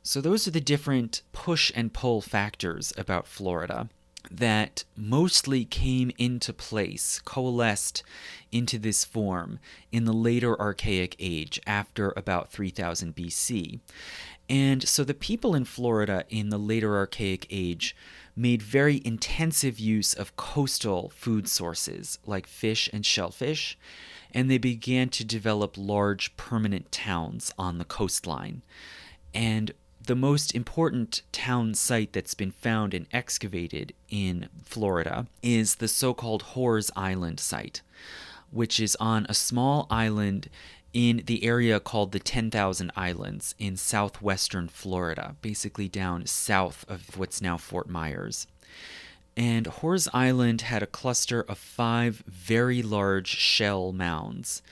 [0.03, 3.89] So, those are the different push and pull factors about Florida
[4.31, 8.03] that mostly came into place, coalesced
[8.51, 9.59] into this form
[9.91, 13.81] in the later Archaic Age after about 3000 BC.
[14.49, 17.97] And so the people in Florida in the later Archaic Age
[18.35, 23.79] made very intensive use of coastal food sources like fish and shellfish,
[24.33, 28.63] and they began to develop large permanent towns on the coastline.
[29.35, 29.73] And
[30.07, 36.13] the most important town site that's been found and excavated in Florida is the so
[36.13, 37.83] called Horr's Island site,
[38.51, 40.49] which is on a small island
[40.93, 47.41] in the area called the 10,000 Islands in southwestern Florida, basically down south of what's
[47.41, 48.47] now Fort Myers.
[49.37, 54.63] And Horr's Island had a cluster of five very large shell mounds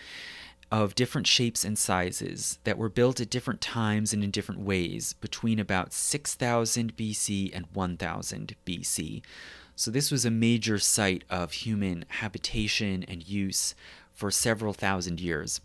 [0.71, 5.15] of different shapes and sizes that were built at different times and in different ways
[5.15, 9.23] between about 6000 BC and 1000 BC.
[9.75, 13.75] So, this was a major site of human habitation and use
[14.13, 15.61] for several thousand years.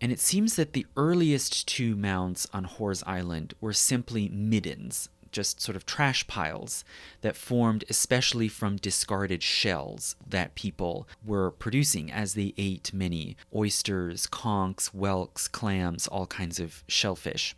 [0.00, 5.60] And it seems that the earliest two mounds on Horr's Island were simply middens, just
[5.60, 6.84] sort of trash piles
[7.20, 14.26] that formed especially from discarded shells that people were producing as they ate many oysters,
[14.26, 17.54] conchs, whelks, clams, all kinds of shellfish.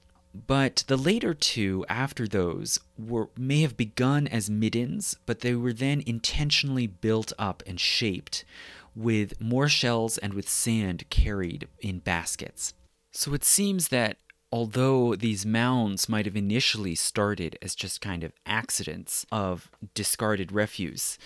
[0.47, 5.73] But the later two after those were may have begun as middens, but they were
[5.73, 8.45] then intentionally built up and shaped
[8.95, 12.75] with more shells and with sand carried in baskets.
[13.12, 14.19] So it seems that
[14.51, 21.18] although these mounds might have initially started as just kind of accidents of discarded refuse,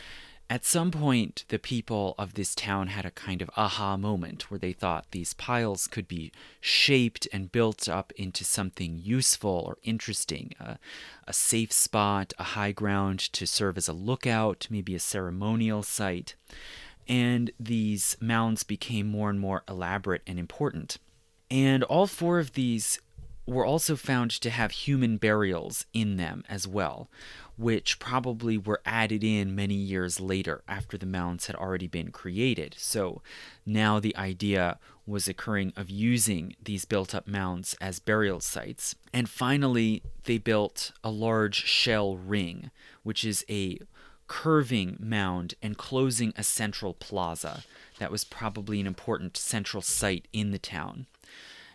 [0.51, 4.59] at some point the people of this town had a kind of aha moment where
[4.59, 10.53] they thought these piles could be shaped and built up into something useful or interesting
[10.61, 10.79] a,
[11.27, 16.35] a safe spot, a high ground to serve as a lookout, maybe a ceremonial site.
[17.09, 20.99] And these mounds became more and more elaborate and important.
[21.51, 22.99] And all four of these
[23.47, 27.09] were also found to have human burials in them as well,
[27.57, 32.75] which probably were added in many years later after the mounds had already been created.
[32.79, 33.21] So
[33.67, 38.95] now the idea was occurring of using these built up mounds as burial sites.
[39.13, 42.71] And finally, they built a large shell ring,
[43.03, 43.79] which is a
[44.29, 47.65] curving mound enclosing a central plaza.
[47.99, 51.07] That was probably an important central site in the town.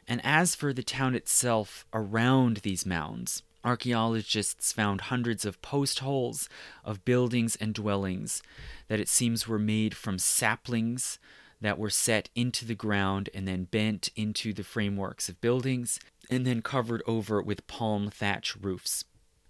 [0.08, 6.48] And as for the town itself around these mounds, archaeologists found hundreds of post holes
[6.86, 8.42] of buildings and dwellings
[8.88, 11.20] that it seems were made from saplings
[11.60, 16.00] that were set into the ground and then bent into the frameworks of buildings
[16.30, 19.04] and then covered over with palm thatch roofs.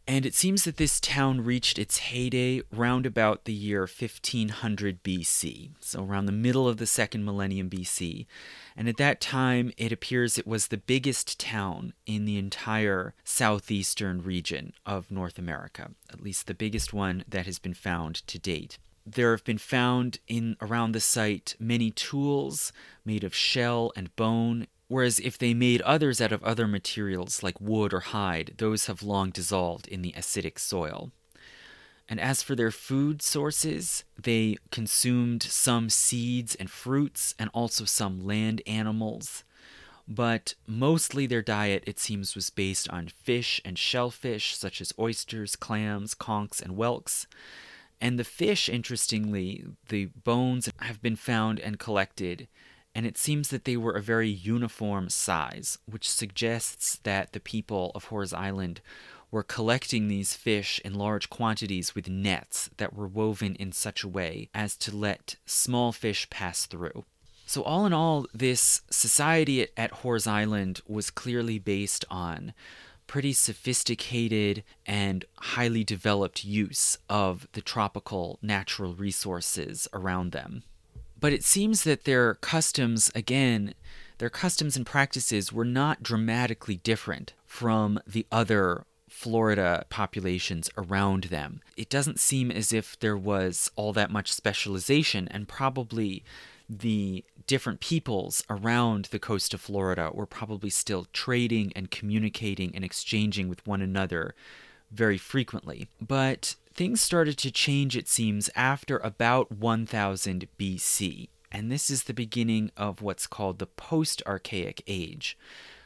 [0.10, 5.72] And it seems that this town reached its heyday round about the year 1500 BC,
[5.82, 8.26] so around the middle of the second millennium BC.
[8.78, 14.24] And at that time, it appears it was the biggest town in the entire southeastern
[14.24, 18.78] region of North America, at least the biggest one that has been found to date.
[19.06, 22.72] There have been found in around the site many tools
[23.04, 27.60] made of shell and bone Whereas if they made others out of other materials like
[27.60, 31.12] wood or hide, those have long dissolved in the acidic soil.
[32.10, 38.26] And as for their food sources, they consumed some seeds and fruits and also some
[38.26, 39.44] land animals.
[40.08, 45.58] But mostly their diet, it seems, was based on fish and shellfish, such as oysters,
[45.58, 47.28] clams, conchs, and whelks.
[48.00, 52.48] And the fish, interestingly, the bones have been found and collected
[52.98, 57.92] and it seems that they were a very uniform size, which suggests that the people
[57.94, 58.82] of Horr's Island
[59.30, 64.08] were collecting these fish in large quantities with nets that were woven in such a
[64.08, 67.06] way as to let small fish pass through.
[67.46, 72.56] So, all in all, this society at, Horr's Island was clearly based on
[73.06, 80.64] pretty sophisticated and highly developed use of the tropical natural resources around them.
[81.20, 83.74] But it seems that their customs, again,
[84.20, 91.62] their customs and practices were not dramatically different from the other Florida populations around them.
[91.76, 96.24] It doesn't seem as if there was all that much specialization, and probably
[96.70, 102.84] the different peoples around the coast of Florida were probably still trading and communicating and
[102.84, 104.36] exchanging with one another
[104.92, 105.88] very frequently.
[106.00, 111.30] But things started to change, it seems, after about 1000 BC.
[111.52, 115.38] And this is the beginning of what's called the post Archaic Age.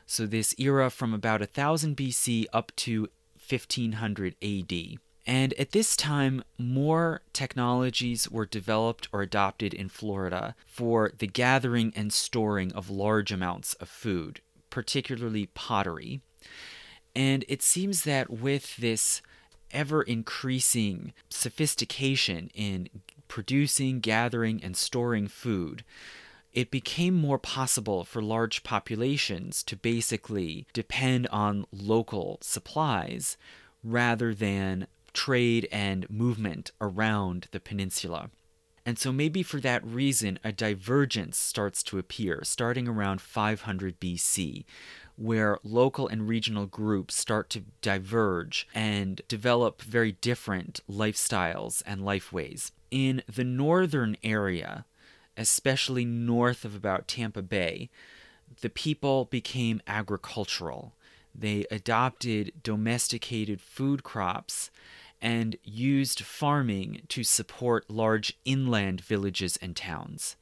[0.05, 3.07] So, this era from about 1000 BC up to
[3.47, 4.99] 1500 AD.
[5.25, 11.93] And at this time, more technologies were developed or adopted in Florida for the gathering
[11.95, 16.21] and storing of large amounts of food, particularly pottery.
[17.15, 19.21] And it seems that with this
[19.73, 22.89] ever increasing sophistication in
[23.27, 25.83] producing, gathering, and storing food,
[26.53, 33.37] it became more possible for large populations to basically depend on local supplies
[33.83, 38.29] rather than trade and movement around the peninsula.
[38.85, 44.65] And so, maybe for that reason, a divergence starts to appear starting around 500 BC,
[45.15, 52.71] where local and regional groups start to diverge and develop very different lifestyles and lifeways.
[52.89, 54.85] In the northern area,
[55.37, 57.89] especially north of about Tampa Bay,
[58.61, 60.93] the people became agricultural.
[61.33, 64.69] They adopted domesticated food crops
[65.21, 70.35] and used farming to support large inland villages and towns,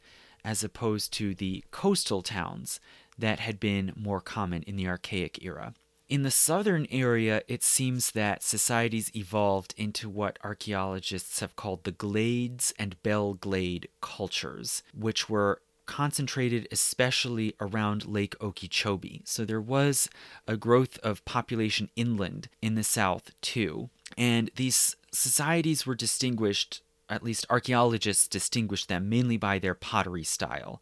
[0.44, 2.80] as opposed to the coastal towns
[3.20, 5.74] that had been more common in the Archaic era.
[6.10, 11.92] In the southern area, it seems that societies evolved into what archaeologists have called the
[11.92, 19.22] Glades and Belle Glade cultures, which were concentrated especially around Lake Okeechobee.
[19.26, 20.10] So there was
[20.48, 23.90] a growth of population inland in the south too.
[24.18, 30.82] And these societies were distinguished, at least archaeologists distinguished them mainly by their pottery style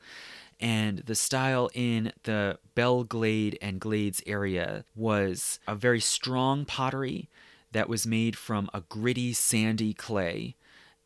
[0.59, 7.29] and the style in the Belle Glade and Glades area was a very strong pottery
[7.71, 10.55] that was made from a gritty, sandy clay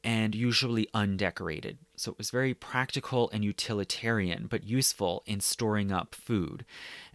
[0.04, 1.78] and usually undecorated.
[1.96, 6.66] So it was very practical and utilitarian, but useful in storing up food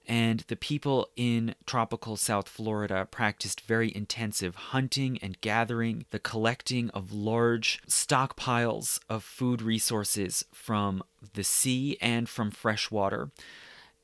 [0.08, 6.90] and the people in tropical South Florida practiced very intensive hunting and gathering, the collecting
[6.90, 11.02] of large stockpiles of food resources from
[11.34, 13.30] the sea and from fresh water.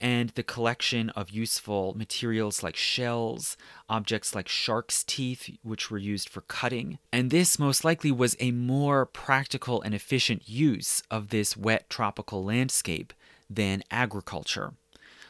[0.03, 3.57] And the collection of useful materials like shells,
[3.89, 6.99] objects like shark's teeth, which were used for cutting.
[7.13, 12.43] And this most likely was a more practical and efficient use of this wet tropical
[12.43, 13.13] landscape
[13.49, 14.73] than agriculture.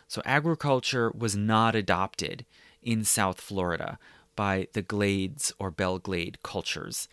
[0.09, 2.47] So, agriculture was not adopted
[2.83, 3.99] in South Florida
[4.37, 7.09] by the Glades or Belle Glade cultures,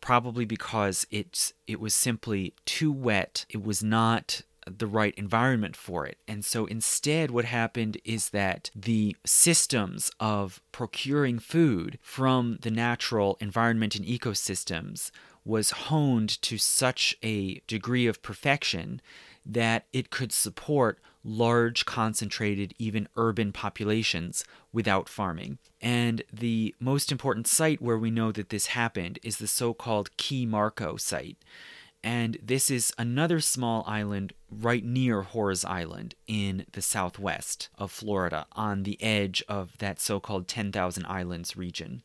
[0.00, 3.46] probably because it's, it was simply too wet.
[3.48, 6.18] It was not the right environment for it.
[6.28, 13.36] And so instead, what happened is that the systems of procuring food from the natural
[13.40, 15.10] environment and ecosystems
[15.44, 19.00] was honed to such a degree of perfection
[19.44, 25.58] that it could support large, concentrated, even urban populations without farming.
[25.80, 30.16] And the most important site where we know that this happened is the so called
[30.16, 31.38] Key Marco site.
[32.02, 38.46] And this is another small island right near Horr's Island in the southwest of Florida,
[38.52, 42.02] on the edge of that so called 10,000 Islands region.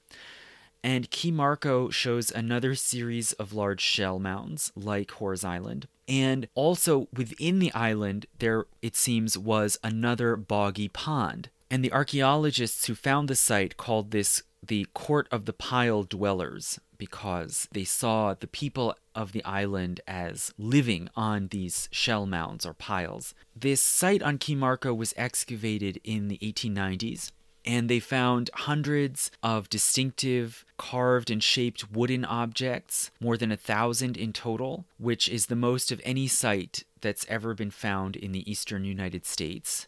[0.83, 5.87] And Key Marco shows another series of large shell mounds like Horr's Island.
[6.07, 11.49] And also within the island, there, it seems, was another boggy pond.
[11.71, 16.79] And the archaeologists who found the site called this the Court of the Pile Dwellers
[16.97, 22.73] because they saw the people of the island as living on these shell mounds or
[22.73, 23.33] piles.
[23.55, 27.31] This site on Key Marco was excavated in the 1890s
[27.65, 34.15] and they found hundreds of distinctive carved and shaped wooden objects, more than a thousand
[34.17, 38.49] in total, which is the most of any site that's ever been found in the
[38.49, 39.87] eastern United States.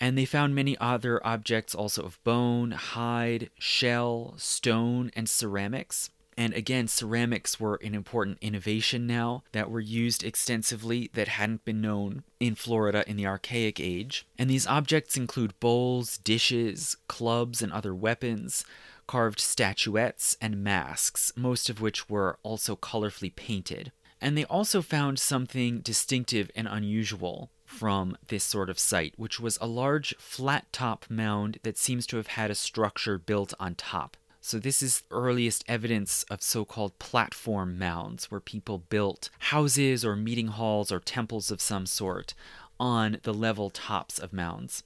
[0.00, 6.10] And they found many other objects also of bone, hide, shell, stone, and ceramics.
[6.40, 11.82] And again, ceramics were an important innovation now that were used extensively that hadn't been
[11.82, 14.26] known in Florida in the Archaic Age.
[14.38, 18.64] And these objects include bowls, dishes, clubs, and other weapons,
[19.06, 23.92] carved statuettes, and masks, most of which were also colorfully painted.
[24.18, 29.58] And they also found something distinctive and unusual from this sort of site, which was
[29.60, 34.16] a large flat top mound that seems to have had a structure built on top.
[34.42, 40.16] So, this is earliest evidence of so called platform mounds, where people built houses or
[40.16, 42.34] meeting halls or temples of some sort
[42.78, 44.82] on the level tops of mounds.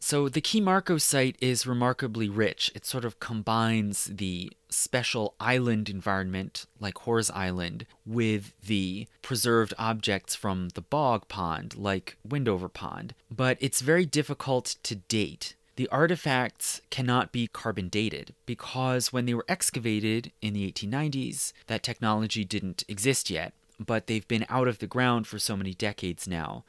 [0.00, 2.70] So, the Key Marco site is remarkably rich.
[2.74, 10.34] It sort of combines the special island environment, like Horr's Island, with the preserved objects
[10.34, 13.14] from the bog pond, like Windover Pond.
[13.30, 19.34] But it's very difficult to date the artifacts cannot be carbon dated because when they
[19.34, 24.80] were excavated in the 1890s, that technology didn't exist yet, but they've been out of
[24.80, 26.64] the ground for so many decades now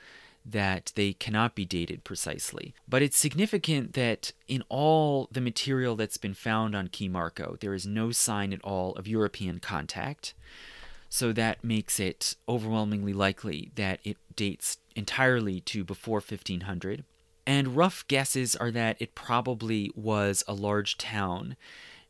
[0.46, 2.76] that they cannot be dated precisely.
[2.88, 7.74] But it's significant that in all the material that's been found on Key Marco, there
[7.74, 10.36] is no sign at all of European contact.
[11.10, 17.06] So that makes it overwhelmingly likely that it dates entirely to before 1500.
[17.50, 21.58] And rough guesses are that it probably was a large town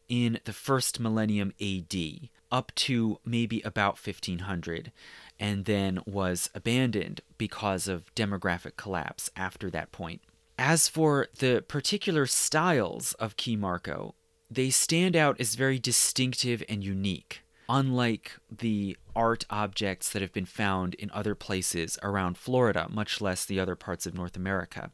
[0.09, 4.91] in the first millennium AD, up to maybe about 1500,
[5.39, 10.19] and then was abandoned because of demographic collapse after that point.
[10.57, 14.15] As for the particular styles of Key Marco,
[14.51, 20.45] they stand out as very distinctive and unique unlike the art objects that have been
[20.45, 24.91] found in other places around Florida, much less the other parts of North America.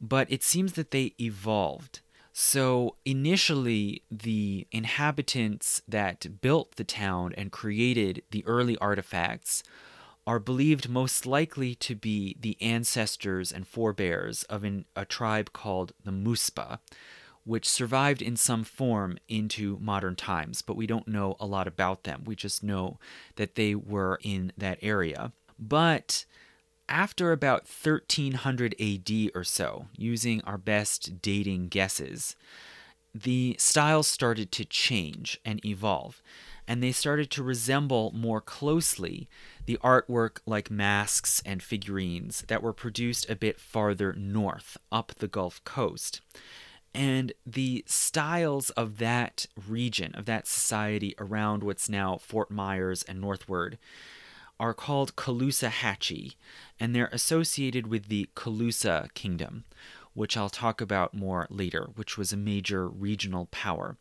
[0.00, 2.00] But it seems that they evolved.
[2.32, 9.62] So initially, the inhabitants that built the town and created the early artifacts
[10.26, 15.92] are believed most likely to be the ancestors and forebears of an, a tribe called
[16.04, 16.78] the Muspa,
[17.48, 22.04] which survived in some form into modern times, but we don't know a lot about
[22.04, 22.22] them.
[22.26, 22.98] We just know
[23.36, 25.32] that they were in that area.
[25.58, 26.26] But
[26.90, 32.36] after about 1300 AD or so, using our best dating guesses,
[33.14, 36.20] the styles started to change and evolve,
[36.66, 39.26] and they started to resemble more closely
[39.64, 45.28] the artwork like masks and figurines that were produced a bit farther north, up the
[45.28, 46.20] Gulf Coast.
[46.94, 53.20] And the styles of that region, of that society around what's now Fort Myers and
[53.20, 53.78] northward,
[54.60, 56.34] are called Caloosahatchee,
[56.80, 59.64] and they're associated with the Calusa Kingdom,
[60.18, 63.96] which I'll talk about more later, which was a major regional power.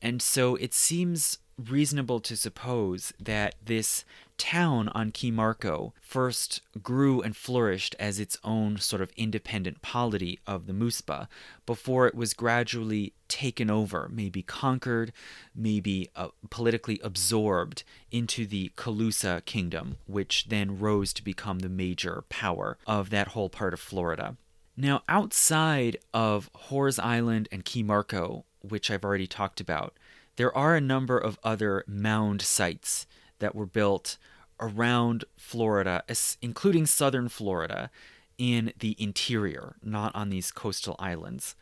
[0.00, 4.06] And so it seems reasonable to suppose that this
[4.38, 10.38] town on Key Marco first grew and flourished as its own sort of independent polity
[10.46, 11.28] of the Muspa
[11.66, 15.12] before it was gradually taken over, maybe conquered,
[15.54, 22.24] maybe uh, politically absorbed into the Calusa kingdom, which then rose to become the major
[22.30, 24.36] power of that whole part of Florida.
[24.80, 29.96] Now, outside of Horr's Island and Key Marco, which I've already talked about,
[30.36, 33.04] there are a number of other mound sites
[33.40, 34.18] that were built
[34.60, 36.04] around Florida,
[36.40, 37.90] including southern Florida,
[38.38, 41.56] in the interior, not on these coastal islands.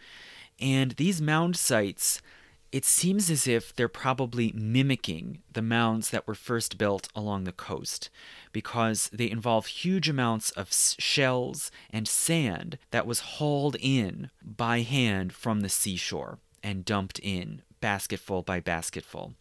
[0.61, 2.21] And these mound sites,
[2.77, 7.51] it seems as if they're probably mimicking the mounds that were first built along the
[7.51, 8.11] coast
[8.53, 15.33] because they involve huge amounts of shells and sand that was hauled in by hand
[15.33, 19.33] from the seashore and dumped in basketful by basketful.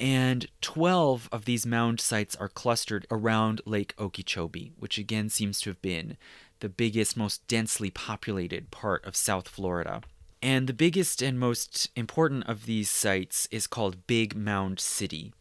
[0.00, 5.70] And 12 of these mound sites are clustered around Lake Okeechobee, which again seems to
[5.70, 6.16] have been
[6.58, 10.02] the biggest, most densely populated part of South Florida.
[10.40, 15.32] And the biggest and most important of these sites is called Big Mound City.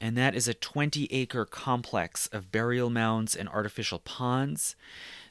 [0.00, 4.74] And that is a 20 acre complex of burial mounds and artificial ponds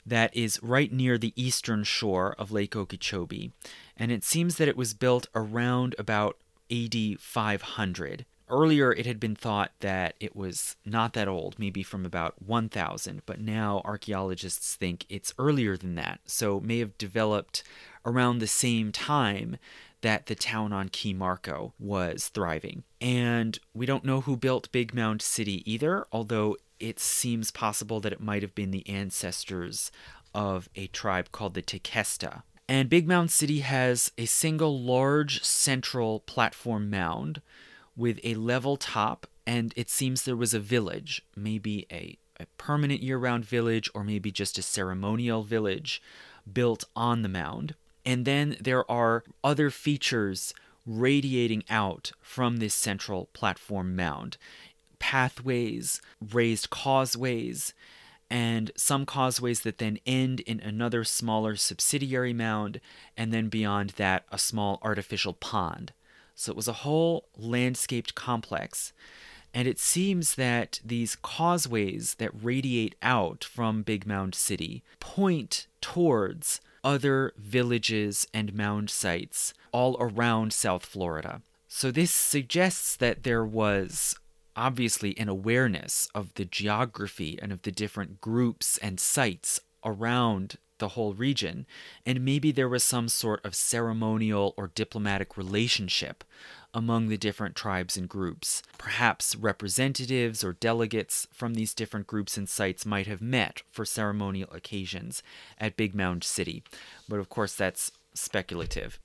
[0.06, 3.52] that is right near the eastern shore of Lake Okeechobee.
[3.98, 6.38] And it seems that it was built around about
[6.72, 8.26] AD 500.
[8.48, 13.22] Earlier, it had been thought that it was not that old, maybe from about 1000,
[13.26, 17.64] but now archaeologists think it's earlier than that, so may have developed
[18.06, 19.58] around the same time
[20.02, 22.84] that the town on Key Marco was thriving.
[23.00, 28.14] And we don't know who built Big Mound City either, although it seems possible that
[28.14, 29.92] it might have been the ancestors
[30.34, 32.44] of a tribe called the Tequesta.
[32.68, 37.42] And Big Mound City has a single large central platform mound
[37.96, 43.02] with a level top, and it seems there was a village, maybe a, a permanent
[43.04, 46.02] year round village or maybe just a ceremonial village
[46.52, 47.76] built on the mound.
[48.06, 50.54] And then there are other features
[50.86, 54.38] radiating out from this central platform mound
[55.00, 57.74] pathways, raised causeways,
[58.30, 62.80] and some causeways that then end in another smaller subsidiary mound,
[63.18, 65.92] and then beyond that, a small artificial pond.
[66.36, 68.94] So it was a whole landscaped complex.
[69.54, 76.62] And it seems that these causeways that radiate out from Big Mound City point towards
[76.84, 81.42] other villages and mound sites all around South Florida.
[81.68, 84.16] So this suggests that there was
[84.56, 90.90] obviously an awareness of the geography and of the different groups and sites around the
[90.90, 91.66] whole region,
[92.06, 96.24] and maybe there was some sort of ceremonial or diplomatic relationship
[96.74, 98.62] among the different tribes and groups.
[98.78, 104.50] Perhaps representatives or delegates from these different groups and sites might have met for ceremonial
[104.52, 105.22] occasions
[105.58, 106.64] at Big Mound City,
[107.08, 109.00] but of course that's speculative.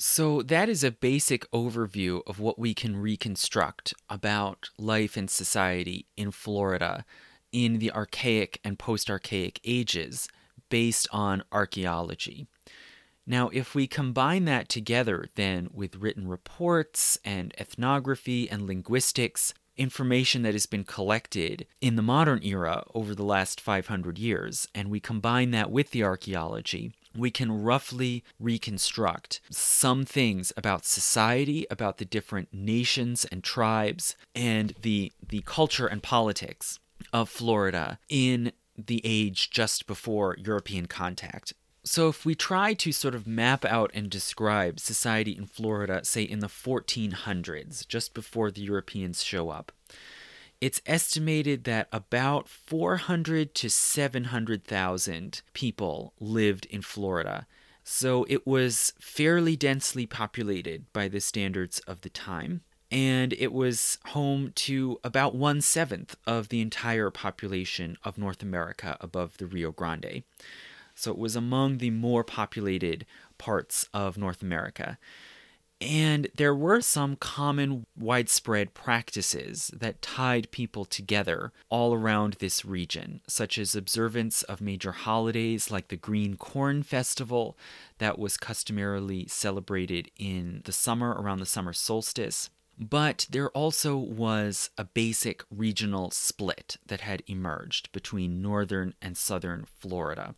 [0.00, 6.06] So, that is a basic overview of what we can reconstruct about life and society
[6.16, 7.04] in Florida
[7.50, 10.28] in the archaic and post archaic ages
[10.68, 12.46] based on archaeology.
[13.30, 20.42] Now, if we combine that together then with written reports and ethnography and linguistics, information
[20.42, 24.98] that has been collected in the modern era over the last 500 years, and we
[24.98, 32.06] combine that with the archaeology, we can roughly reconstruct some things about society, about the
[32.06, 36.78] different nations and tribes, and the, the culture and politics
[37.12, 41.52] of Florida in the age just before European contact.
[41.90, 46.22] So, if we try to sort of map out and describe society in Florida, say
[46.22, 49.72] in the 1400s, just before the Europeans show up,
[50.60, 57.46] it's estimated that about 400 to 700,000 people lived in Florida.
[57.84, 62.60] So it was fairly densely populated by the standards of the time.
[62.90, 68.98] And it was home to about one seventh of the entire population of North America
[69.00, 70.24] above the Rio Grande.
[70.98, 73.06] So it was among the more populated
[73.38, 74.98] parts of North America.
[75.80, 83.20] And there were some common widespread practices that tied people together all around this region,
[83.28, 87.56] such as observance of major holidays like the Green Corn Festival,
[87.98, 92.50] that was customarily celebrated in the summer around the summer solstice.
[92.76, 99.64] But there also was a basic regional split that had emerged between northern and southern
[99.64, 100.34] Florida.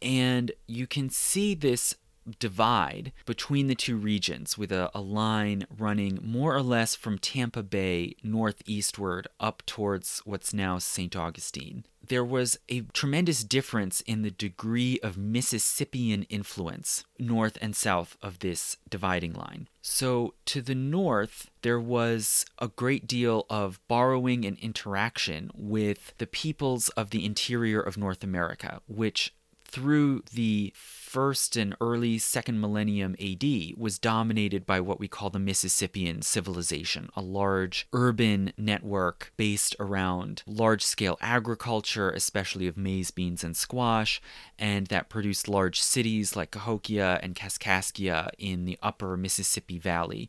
[0.00, 1.94] And you can see this
[2.38, 7.62] divide between the two regions with a, a, line running more or less from Tampa
[7.62, 11.16] Bay northeastward up towards what's now St.
[11.16, 11.84] Augustine.
[12.06, 18.38] There was a tremendous difference in the degree of Mississippian influence north and south of
[18.38, 19.68] this dividing line.
[19.82, 26.26] So, to the north, there was a great deal of borrowing and interaction with the
[26.26, 29.34] peoples of the interior of North America, which
[29.70, 33.44] through the first and early second millennium AD
[33.76, 40.42] was dominated by what we call the Mississippian civilization, a large urban network based around
[40.46, 44.20] large scale agriculture, especially of maize, beans, and squash,
[44.58, 50.28] and that produced large cities like Cahokia and Kaskaskia in the upper Mississippi Valley.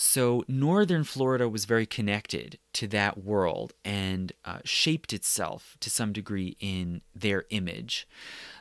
[0.00, 6.12] So, northern Florida was very connected to that world and uh, shaped itself to some
[6.12, 8.06] degree in their image.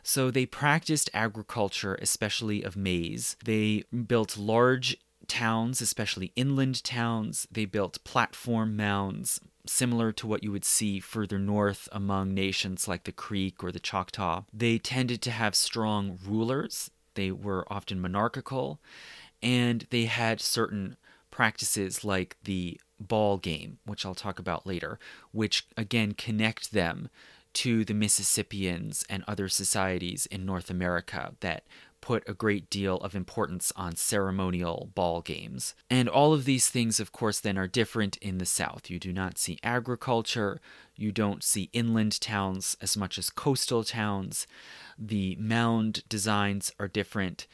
[0.01, 3.37] So, they practiced agriculture, especially of maize.
[3.45, 7.47] They built large towns, especially inland towns.
[7.51, 13.03] They built platform mounds, similar to what you would see further north among nations like
[13.03, 14.45] the Creek or the Choctaw.
[14.51, 18.79] They tended to have strong rulers, they were often monarchical,
[19.43, 20.97] and they had certain
[21.37, 24.97] practices like the ball game, which I'll talk about later,
[25.31, 27.09] which again connect them
[27.53, 31.63] to the Mississippians and other societies in North America that
[32.01, 35.75] put a great deal of importance on ceremonial ball games.
[35.91, 38.89] And all of these things, of course, then are different in the South.
[38.89, 40.59] You do not see agriculture,
[40.95, 44.47] you don't see inland towns as much as coastal towns.
[44.97, 47.45] The mound designs are different.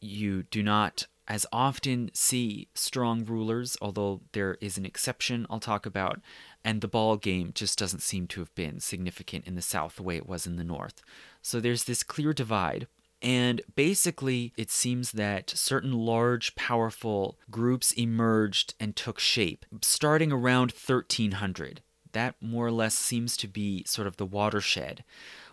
[0.00, 5.86] You do not as often see strong rulers, although there is an exception I'll talk
[5.86, 6.20] about,
[6.64, 10.02] and the ball game just doesn't seem to have been significant in the South the
[10.02, 11.02] way it was in the North.
[11.42, 12.86] So there's this clear divide.
[13.22, 20.72] And basically, it seems that certain large, powerful groups emerged and took shape starting around
[20.72, 21.80] 1300.
[22.12, 25.04] That more or less seems to be sort of the watershed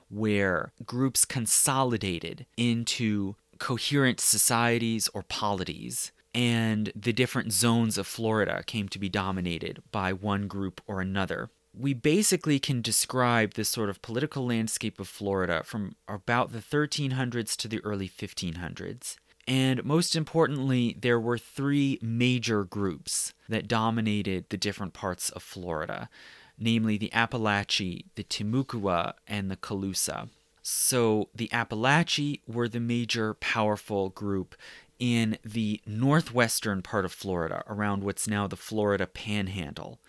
[0.09, 8.89] where groups consolidated into coherent societies or polities, and the different zones of Florida came
[8.89, 11.51] to be dominated by one group or another.
[11.71, 17.55] We basically can describe this sort of political landscape of Florida from about the 1300s
[17.57, 19.17] to the early 1500s.
[19.47, 26.09] And most importantly, there were three major groups that dominated the different parts of Florida,
[26.57, 30.29] namely the Apalachee, the Timucua, and the Calusa.
[30.61, 34.55] So the Apalachee were the major powerful group
[34.99, 39.99] in the northwestern part of Florida, around what's now the Florida Panhandle.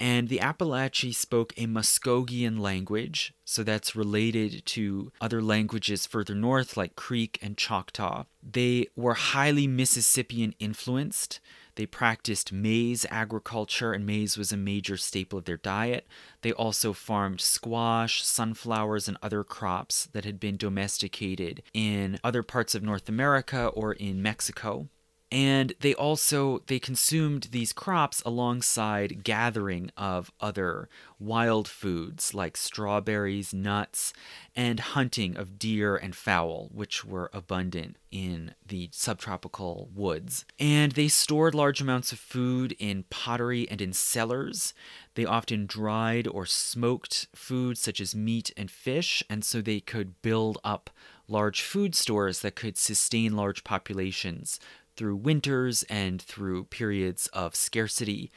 [0.00, 6.76] And the Apalachee spoke a Muskogean language, so that's related to other languages further north,
[6.76, 8.24] like Creek and Choctaw.
[8.42, 11.38] They were highly Mississippian influenced,
[11.76, 16.06] they practiced maize agriculture, and maize was a major staple of their diet.
[16.42, 22.74] They also farmed squash, sunflowers, and other crops that had been domesticated in other parts
[22.74, 24.88] of North America or in Mexico
[25.34, 33.52] and they also they consumed these crops alongside gathering of other wild foods like strawberries
[33.52, 34.12] nuts
[34.54, 40.44] and hunting of deer and fowl which were abundant in the subtropical woods.
[40.60, 44.72] And they stored large amounts of food in pottery and in cellars.
[45.16, 50.22] They often dried or smoked foods such as meat and fish and so they could
[50.22, 50.90] build up
[51.26, 54.60] large food stores that could sustain large populations
[54.96, 58.30] through winters and through periods of scarcity.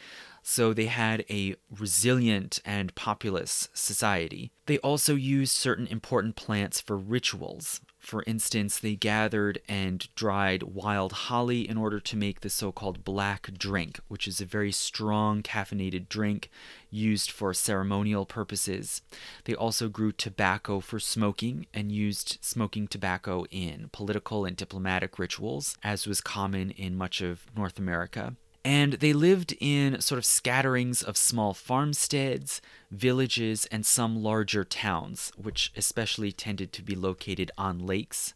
[0.44, 4.52] So they had a resilient and populous society.
[4.66, 7.82] They also used certain important plants for rituals.
[8.08, 13.04] For instance, they gathered and dried wild holly in order to make the so called
[13.04, 16.50] black drink, which is a very strong caffeinated drink
[16.90, 19.02] used for ceremonial purposes.
[19.44, 25.76] They also grew tobacco for smoking and used smoking tobacco in political and diplomatic rituals,
[25.84, 28.38] as was common in much of North America.
[28.68, 32.62] And they lived in sort of scatterings of small farmsteads,
[32.92, 38.34] villages, and some larger towns, which especially tended to be located on lakes.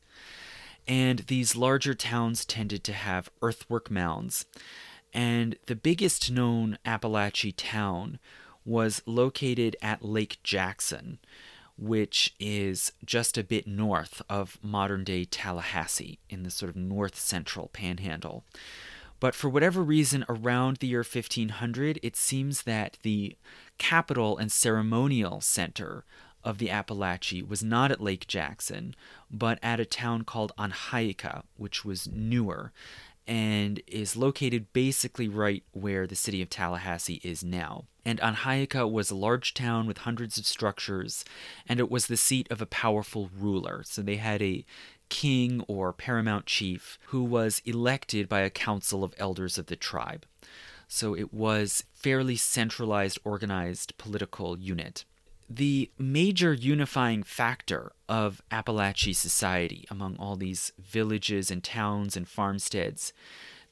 [0.87, 4.45] And these larger towns tended to have earthwork mounds.
[5.13, 8.17] And the biggest known Apalachee town
[8.63, 11.19] was located at Lake Jackson,
[11.77, 17.19] which is just a bit north of modern day Tallahassee in the sort of north
[17.19, 18.45] central panhandle.
[19.21, 23.37] But for whatever reason, around the year 1500, it seems that the
[23.77, 26.03] capital and ceremonial center
[26.43, 28.95] of the Apalachee was not at Lake Jackson,
[29.29, 32.73] but at a town called Anhaica, which was newer
[33.27, 37.85] and is located basically right where the city of Tallahassee is now.
[38.03, 41.23] And Anhaica was a large town with hundreds of structures,
[41.67, 43.83] and it was the seat of a powerful ruler.
[43.85, 44.65] So they had a
[45.11, 50.25] king or paramount chief who was elected by a council of elders of the tribe.
[50.87, 55.03] So it was fairly centralized, organized political unit.
[55.49, 63.11] The major unifying factor of Appalachian society among all these villages and towns and farmsteads,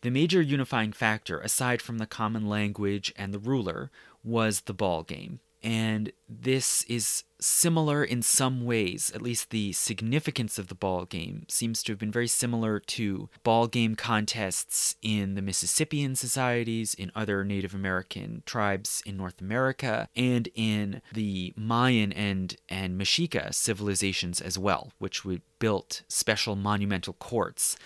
[0.01, 3.91] the major unifying factor, aside from the common language and the ruler,
[4.23, 9.11] was the ball game and this is similar in some ways.
[9.13, 13.29] At least the significance of the ball game seems to have been very similar to
[13.43, 20.07] ball game contests in the mississippian societies in other native american tribes in north america
[20.15, 27.13] and in the mayan and and mexica civilizations as well which would built special monumental
[27.13, 27.77] courts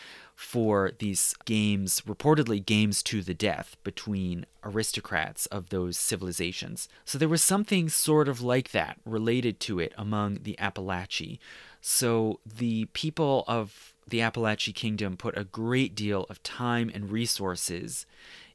[0.43, 6.87] for these games, reportedly games to the death between aristocrats of those civilizations.
[7.05, 11.39] So there was something sort of like that related to it among the Apalachee.
[11.81, 18.05] So the people of the Appalachian Kingdom put a great deal of time and resources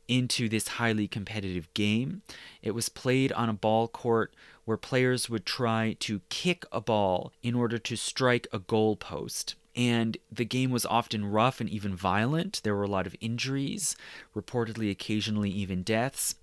[0.06, 2.22] into this highly competitive game.
[2.62, 4.34] It was played on a ball court
[4.66, 9.54] where players would try to kick a ball in order to strike a goal post
[9.78, 12.60] and the game was often rough and even violent.
[12.64, 13.96] There were a lot of injuries,
[14.34, 16.34] reportedly, occasionally, even deaths.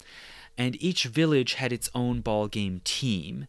[0.58, 3.48] And each village had its own ball game team,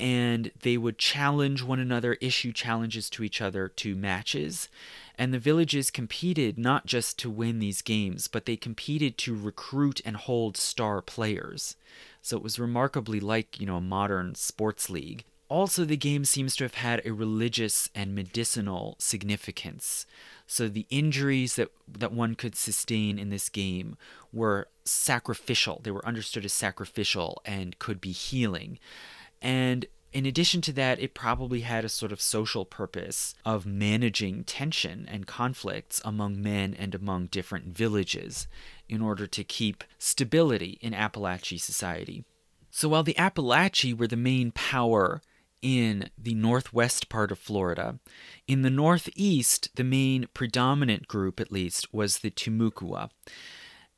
[0.00, 4.68] and they would challenge one another, issue challenges to each other to matches.
[5.16, 10.00] And the villages competed not just to win these games, but they competed to recruit
[10.04, 11.76] and hold star players.
[12.22, 15.22] So it was remarkably like, you know, a modern sports league.
[15.52, 20.06] Also, the game seems to have had a religious and medicinal significance.
[20.46, 23.98] So the injuries that, that one could sustain in this game
[24.32, 25.82] were sacrificial.
[25.84, 28.78] They were understood as sacrificial and could be healing.
[29.42, 34.44] And in addition to that, it probably had a sort of social purpose of managing
[34.44, 38.48] tension and conflicts among men and among different villages
[38.88, 42.24] in order to keep stability in Appalachian society.
[42.70, 45.20] So while the Appalachian were the main power
[45.62, 47.98] in the northwest part of Florida.
[48.46, 53.10] In the northeast, the main predominant group, at least, was the Timucua.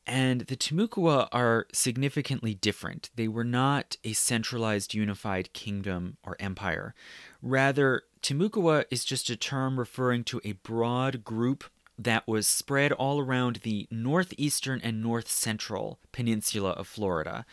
[0.07, 3.09] And the Timucua are significantly different.
[3.17, 6.95] They were not a centralized unified kingdom or empire.
[7.41, 11.65] Rather, Timucua is just a term referring to a broad group
[11.99, 17.47] that was spread all around the northeastern and north central peninsula of Florida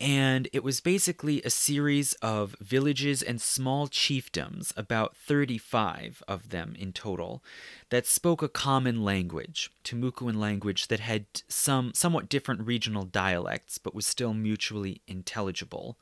[0.00, 6.76] and it was basically a series of villages and small chiefdoms, about 35 of them
[6.78, 7.42] in total,
[7.90, 13.94] that spoke a common language, Timucuan language that had some somewhat different regional dialects but
[13.94, 15.98] was still mutually intelligible.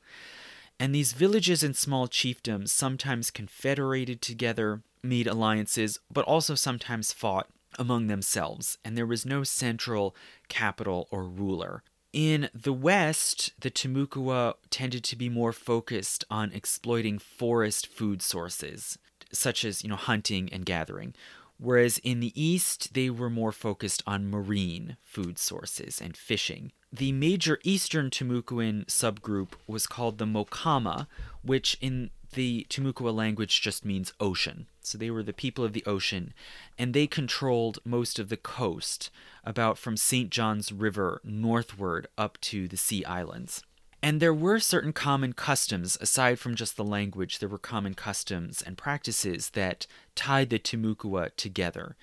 [0.79, 7.47] And these villages and small chiefdoms sometimes confederated together, made alliances, but also sometimes fought
[7.79, 10.15] among themselves, and there was no central
[10.49, 11.81] capital or ruler.
[12.13, 18.97] In the West, the Timucua tended to be more focused on exploiting forest food sources,
[19.31, 21.13] such as you know hunting and gathering,
[21.57, 26.71] whereas in the East they were more focused on marine food sources and fishing.
[26.93, 31.07] The major Eastern Timucuan subgroup was called the Mocama,
[31.41, 34.67] which in the Timucua language just means ocean.
[34.79, 36.35] So they were the people of the ocean,
[36.77, 39.09] and they controlled most of the coast,
[39.43, 40.29] about from St.
[40.29, 43.63] John's River northward up to the Sea Islands.
[44.03, 48.61] And there were certain common customs, aside from just the language, there were common customs
[48.61, 51.95] and practices that tied the Timucua together.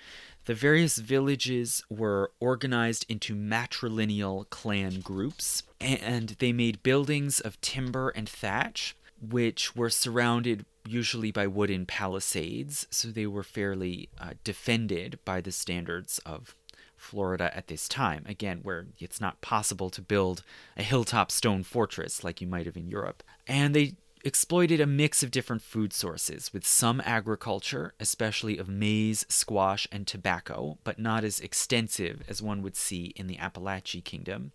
[0.43, 8.09] The various villages were organized into matrilineal clan groups, and they made buildings of timber
[8.09, 8.97] and thatch
[9.31, 15.51] which were surrounded usually by wooden palisades, so they were fairly uh, defended by the
[15.51, 16.55] standards of
[16.95, 18.23] Florida at this time.
[18.27, 20.43] Again, where it's not possible to build
[20.77, 23.23] a hilltop stone fortress like you might have in Europe.
[23.47, 29.23] And they exploited a mix of different food sources, with some agriculture, especially of maize,
[29.29, 34.51] squash, and tobacco, but not as extensive as one would see in the Appalachian Kingdom.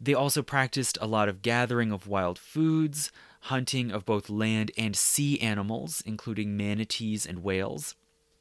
[0.00, 3.10] They also practiced a lot of gathering of wild foods,
[3.44, 7.94] hunting of both land and sea animals, including manatees and whales.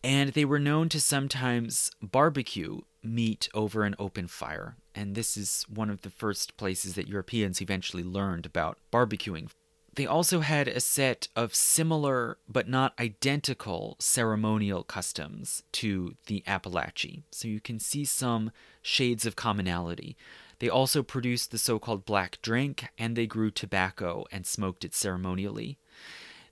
[0.03, 4.77] And they were known to sometimes barbecue meat over an open fire.
[4.93, 9.49] And this is one of the first places that Europeans eventually learned about barbecuing.
[9.95, 17.23] They also had a set of similar but not identical ceremonial customs to the Apalachee,
[17.31, 18.51] so you can see some
[18.81, 20.15] shades of commonality.
[20.59, 24.93] They also produced the so called black drink, and they grew tobacco and smoked it
[24.93, 25.77] ceremonially.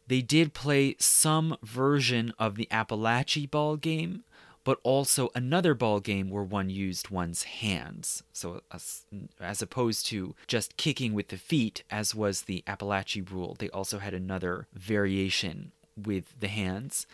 [0.08, 4.24] They did play some version of the Apalachee ball game,
[4.64, 8.24] but also another ball game where one used one's hands.
[8.34, 13.70] So, as, opposed to just kicking with the feet, as was the Apalachee rule, they
[13.70, 17.08] also had another variation with the hands.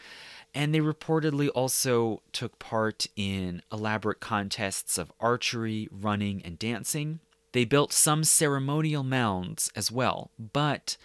[0.54, 7.20] And they reportedly also took part in elaborate contests of archery, running, and dancing.
[7.54, 10.98] They built some ceremonial mounds as well, but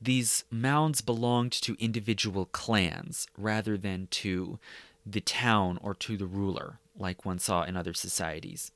[0.00, 4.58] these mounds belonged to individual clans rather than to
[5.04, 8.72] the town or to the ruler, like one saw in other societies.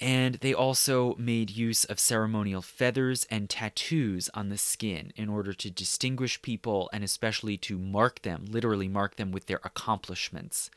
[0.00, 5.54] And they also made use of ceremonial feathers and tattoos on the skin in order
[5.54, 10.68] to distinguish people and especially to mark them, literally mark them with their accomplishments.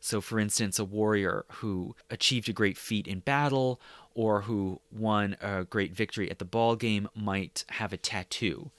[0.00, 3.80] So, for instance, a warrior who achieved a great feat in battle
[4.14, 8.70] or who won a great victory at the ball game might have a tattoo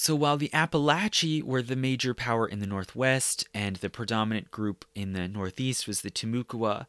[0.00, 4.86] so while the Apalachee were the major power in the Northwest and the predominant group
[4.94, 6.86] in the Northeast was the Timucua,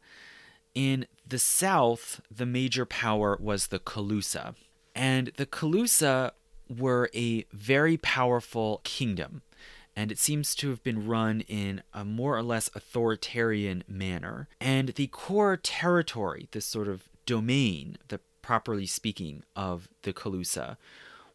[0.74, 4.54] in the South, the major power was the Calusa.
[4.94, 6.32] And the Calusa
[6.68, 9.42] were a very powerful kingdom,
[9.94, 14.48] and it seems to have been run in a more or less authoritarian manner.
[14.60, 20.76] And the core territory, this sort of domain, the properly speaking, of the Calusa,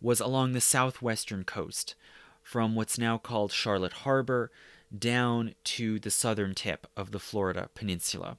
[0.01, 1.95] was along the southwestern coast,
[2.43, 4.51] from what's now called Charlotte Harbor
[4.97, 8.37] down to the southern tip of the Florida Peninsula.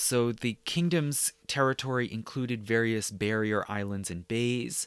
[0.00, 4.86] So the kingdom's territory included various barrier islands and bays,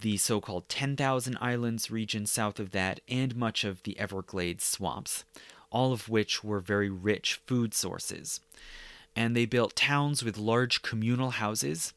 [0.00, 5.24] the so called 10,000 Islands region south of that, and much of the Everglades swamps,
[5.70, 8.40] all of which were very rich food sources.
[9.14, 11.94] And they built towns with large communal houses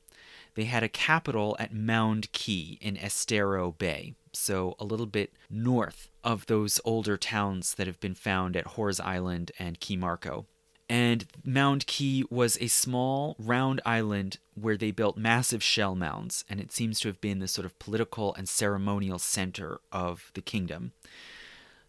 [0.55, 6.09] they had a capital at Mound Key in Estero Bay, so a little bit north
[6.23, 10.45] of those older towns that have been found at Horr's Island and Key Marco.
[10.89, 16.59] And Mound Key was a small, round island where they built massive shell mounds, and
[16.59, 20.91] it seems to have been the sort of political and ceremonial center of the kingdom.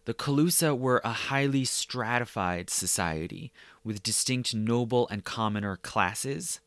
[0.05, 3.51] The Calusa were a highly stratified society
[3.83, 6.59] with distinct noble and commoner classes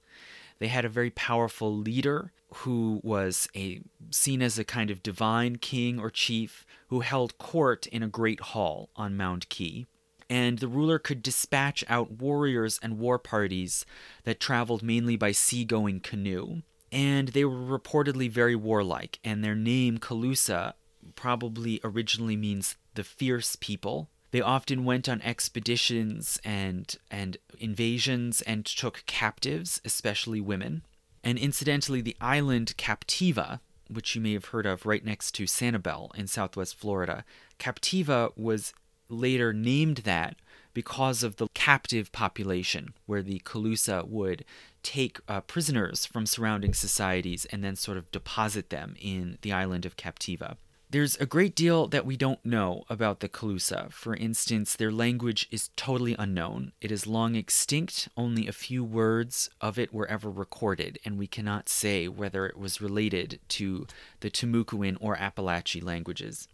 [0.58, 3.80] they had a very powerful leader who was a
[4.10, 8.40] seen as a kind of divine king or chief who held court in a great
[8.40, 9.86] hall on Mound Key.
[10.30, 13.86] And the ruler could dispatch out warriors and war parties
[14.24, 16.62] that traveled mainly by seagoing canoe.
[16.92, 20.74] And they were reportedly very warlike, and their name, Calusa,
[21.14, 28.64] probably originally means the fierce people they often went on expeditions and and invasions and
[28.64, 30.82] took captives, especially women.
[31.24, 36.14] And incidentally, the island Captiva, which you may have heard of right next to Sanibel
[36.14, 37.24] in southwest Florida,
[37.58, 38.72] Captiva was
[39.08, 40.36] later named that
[40.74, 44.44] because of the captive population, where the Calusa would
[44.82, 49.84] take uh, prisoners from surrounding societies and then sort of deposit them in the island
[49.84, 50.56] of Captiva.
[50.90, 53.92] There's a great deal that we don't know about the Calusa.
[53.92, 56.72] For instance, their language is totally unknown.
[56.80, 61.26] It is long extinct, only a few words of it were ever recorded, and we
[61.26, 63.86] cannot say whether it was related to
[64.20, 66.48] the Timucuan or Appalachian languages.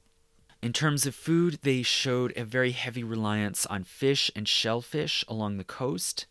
[0.64, 5.58] In terms of food, they showed a very heavy reliance on fish and shellfish along
[5.58, 6.24] the coast,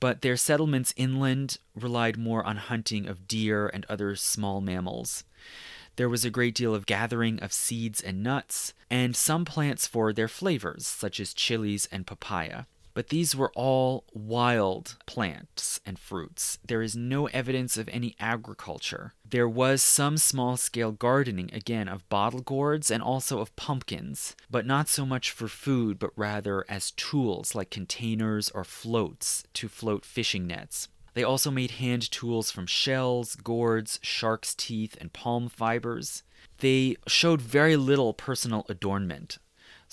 [0.00, 5.22] but their settlements inland relied more on hunting of deer and other small mammals.
[5.94, 10.12] There was a great deal of gathering of seeds and nuts, and some plants for
[10.12, 12.64] their flavors, such as chilies and papaya.
[12.94, 16.58] But these were all wild plants and fruits.
[16.64, 19.14] There is no evidence of any agriculture.
[19.28, 24.66] There was some small scale gardening, again, of bottle gourds and also of pumpkins, but
[24.66, 30.04] not so much for food, but rather as tools like containers or floats to float
[30.04, 30.88] fishing nets.
[31.14, 36.22] They also made hand tools from shells, gourds, shark's teeth, and palm fibers.
[36.58, 39.38] They showed very little personal adornment.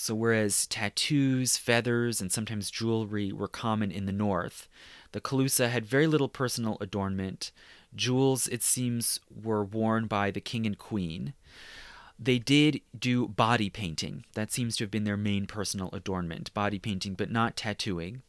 [0.01, 4.69] So, whereas tattoos, feathers, and sometimes jewelry were common in the north,
[5.11, 7.51] the Calusa had very little personal adornment.
[7.93, 11.33] Jewels, it seems, were worn by the king and queen.
[12.17, 14.23] They did do body painting.
[14.35, 18.21] That seems to have been their main personal adornment body painting, but not tattooing.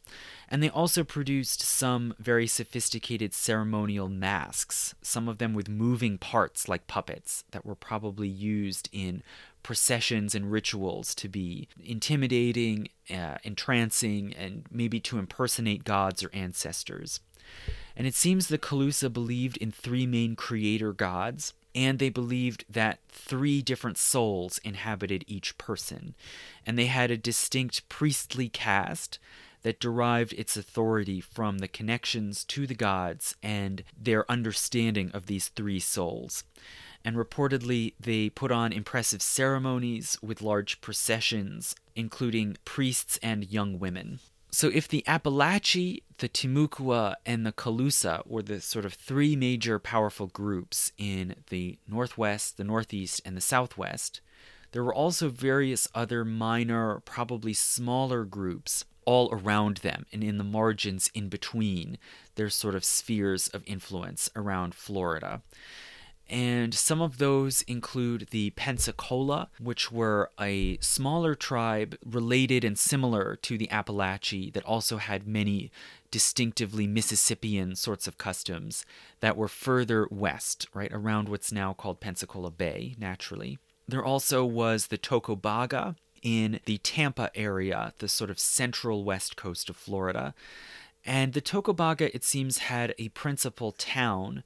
[0.49, 6.67] And they also produced some very sophisticated ceremonial masks, some of them with moving parts
[6.67, 9.23] like puppets that were probably used in
[9.63, 17.19] processions and rituals to be intimidating, uh, entrancing, and maybe to impersonate gods or ancestors.
[17.95, 22.99] And it seems the Calusa believed in three main creator gods, and they believed that
[23.09, 26.15] three different souls inhabited each person.
[26.65, 29.19] And they had a distinct priestly caste
[29.63, 35.49] that derived its authority from the connections to the gods and their understanding of these
[35.49, 36.43] three souls.
[37.03, 44.19] And reportedly, they put on impressive ceremonies with large processions, including priests and young women.
[44.53, 49.79] So, if the Apalachee, the Timucua, and the Calusa were the sort of three major
[49.79, 54.19] powerful groups in the Northwest, the Northeast, and the Southwest,
[54.73, 60.43] there were also various other minor, probably smaller groups all around them and in the
[60.43, 61.97] margins in between
[62.35, 65.41] their sort of spheres of influence around Florida.
[66.31, 73.35] And some of those include the Pensacola, which were a smaller tribe related and similar
[73.41, 75.71] to the Apalachee that also had many
[76.09, 78.85] distinctively Mississippian sorts of customs
[79.19, 83.59] that were further west, right around what's now called Pensacola Bay, naturally.
[83.85, 89.69] There also was the Tocobaga, in the Tampa area, the sort of central west coast
[89.69, 90.33] of Florida.
[91.05, 94.43] And the Tocobaga, it seems, had a principal town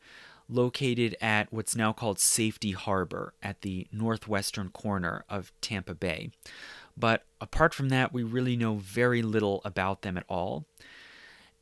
[0.49, 6.29] located at what's now called Safety Harbor at the northwestern corner of Tampa Bay.
[6.97, 10.65] But apart from that, we really know very little about them at all.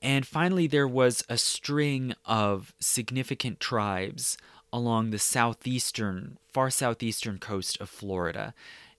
[0.01, 4.37] And finally, there was a string of significant tribes
[4.71, 8.53] along the southeastern, far southeastern coast of Florida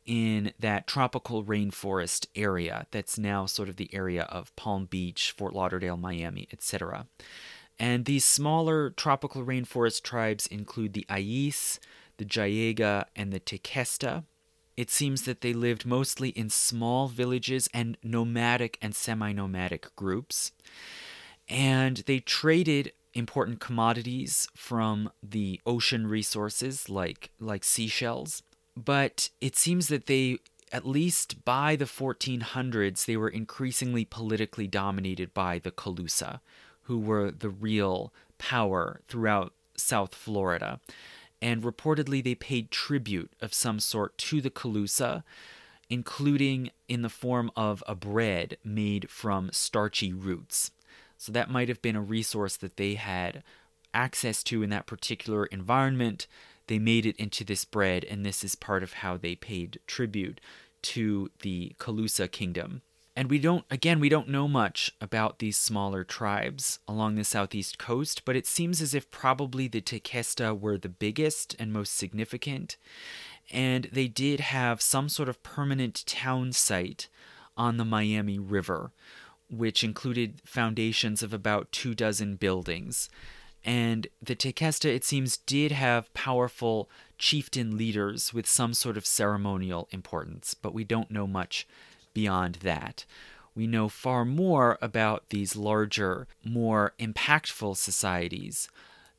[0.07, 5.55] in that tropical rainforest area that's now sort of the area of Palm Beach, Fort
[5.55, 7.07] Lauderdale, Miami, etc.
[7.79, 11.79] And these smaller tropical rainforest tribes include the Ayis,
[12.19, 14.25] the Jaega, and the Tequesta.
[14.77, 20.53] It seems that they lived mostly in small villages and nomadic and semi nomadic groups.
[21.49, 28.43] And they traded important commodities from the ocean resources like, like seashells
[28.77, 30.39] but it seems that they
[30.73, 36.41] at least by the 1400s they were increasingly politically dominated by the Calusa,
[36.85, 40.81] who were the real power throughout South Florida.
[41.43, 45.23] And reportedly they paid tribute of some sort to the Calusa,
[45.91, 50.71] including in the form of a bread made from starchy roots.
[51.19, 53.43] So that might have been a resource that they had
[53.93, 56.27] access to in that particular environment
[56.67, 60.41] they made it into this bread, and this is part of how they paid tribute
[60.83, 62.83] to the Calusa kingdom.
[63.17, 67.79] And we don't, again, we don't know much about these smaller tribes along the southeast
[67.79, 72.77] coast, but it seems as if probably the Tequesta were the biggest and most significant.
[73.53, 77.09] And they did have some sort of permanent town site
[77.57, 78.91] on the Miami River,
[79.49, 83.09] which included foundations of about two dozen buildings.
[83.65, 89.89] And the Tequesta, it seems, did have powerful chieftain leaders with some sort of ceremonial
[89.93, 91.67] importance, but we don't know much
[92.15, 93.05] beyond that.
[93.55, 98.69] We know far more about these larger, more impactful societies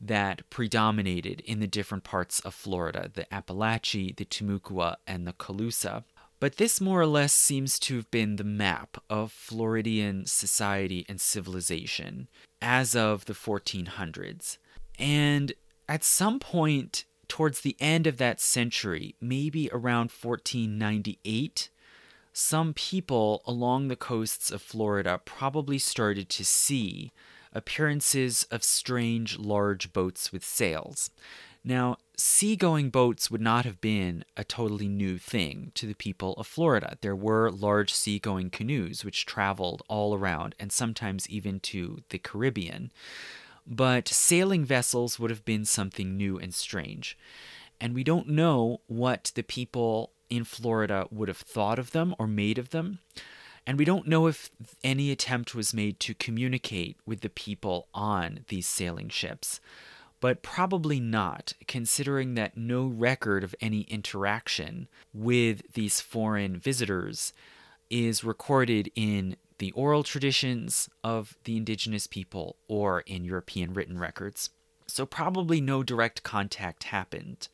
[0.02, 6.04] that predominated in the different parts of Florida the Apalachee, the Timucua, and the Calusa.
[6.40, 11.20] But this more or less seems to have been the map of Floridian society and
[11.22, 12.28] civilization
[12.62, 14.58] as of the 1400s.
[15.00, 15.54] And
[15.88, 21.70] at some point towards the end of that century, maybe around 1498,
[22.38, 27.14] some people along the coasts of Florida probably started to see
[27.54, 31.10] appearances of strange large boats with sails.
[31.64, 36.46] Now, seagoing boats would not have been a totally new thing to the people of
[36.46, 36.98] Florida.
[37.00, 42.92] There were large seagoing canoes which traveled all around and sometimes even to the Caribbean.
[43.66, 47.18] But sailing vessels would have been something new and strange.
[47.80, 52.28] And we don't know what the people in Florida would have thought of them or
[52.28, 53.00] made of them.
[53.68, 54.52] And we don't know if
[54.84, 59.60] any attempt was made to communicate with the people on these sailing ships
[60.26, 67.32] but probably not, considering that no record of any interaction with these foreign visitors
[67.92, 74.50] is recorded in the oral traditions of the indigenous people or in European written records.
[74.88, 77.48] So, probably no direct contact happened.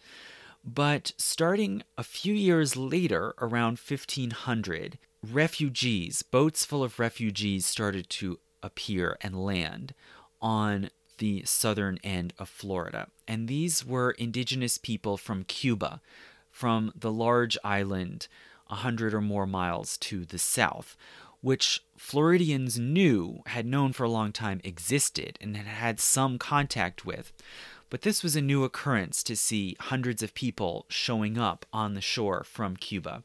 [0.64, 8.40] But starting a few years later, around 1500, refugees, boats full of refugees, started to
[8.62, 9.94] appear and land
[10.42, 13.08] on the southern end of Florida.
[13.28, 16.02] And these were indigenous people from Cuba,
[16.52, 18.28] from the large island
[18.70, 20.96] a hundred or more miles to the south,
[21.42, 27.06] which Floridians knew, had known for a long time existed, and had had some contact
[27.06, 27.34] with.
[27.92, 32.02] But this was a new occurrence to see hundreds of people showing up on the
[32.02, 33.24] shore from Cuba.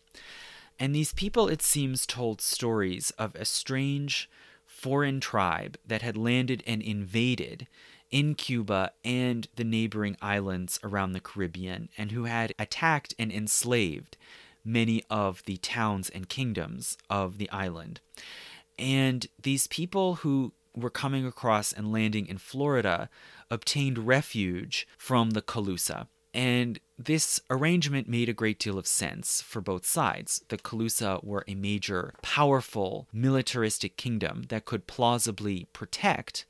[0.78, 4.28] And these people, it seems, told stories of a strange
[4.66, 7.68] foreign tribe that had landed and invaded
[8.10, 14.16] in Cuba and the neighboring islands around the Caribbean, and who had attacked and enslaved
[14.64, 18.00] many of the towns and kingdoms of the island.
[18.76, 23.08] And these people who were coming across and landing in Florida
[23.50, 26.08] obtained refuge from the Calusa.
[26.34, 30.44] And this arrangement made a great deal of sense for both sides.
[30.48, 36.44] The Calusa were a major, powerful, militaristic kingdom that could plausibly protect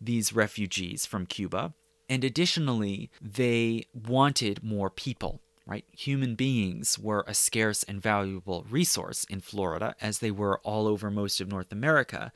[0.00, 1.74] these refugees from Cuba.
[2.08, 5.84] And additionally, they wanted more people right?
[5.92, 11.10] Human beings were a scarce and valuable resource in Florida, as they were all over
[11.10, 12.32] most of North America,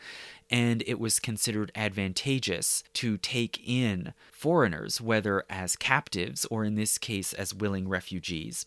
[0.48, 6.98] and it was considered advantageous to take in foreigners, whether as captives or in this
[6.98, 8.66] case as willing refugees.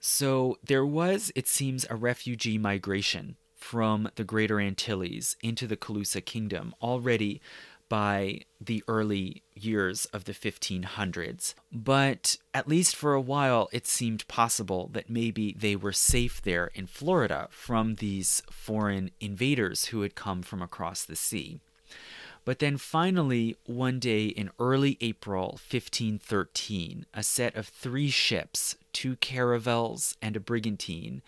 [0.00, 6.24] So there was, it seems, a refugee migration from the Greater Antilles into the Calusa
[6.24, 7.40] Kingdom already
[7.88, 11.54] by the early years of the 1500s.
[11.72, 16.70] But at least for a while, it seemed possible that maybe they were safe there
[16.74, 21.60] in Florida from these foreign invaders who had come from across the sea.
[22.44, 29.16] But then finally, one day in early April 1513, a set of three ships, two
[29.16, 31.22] caravels and a brigantine,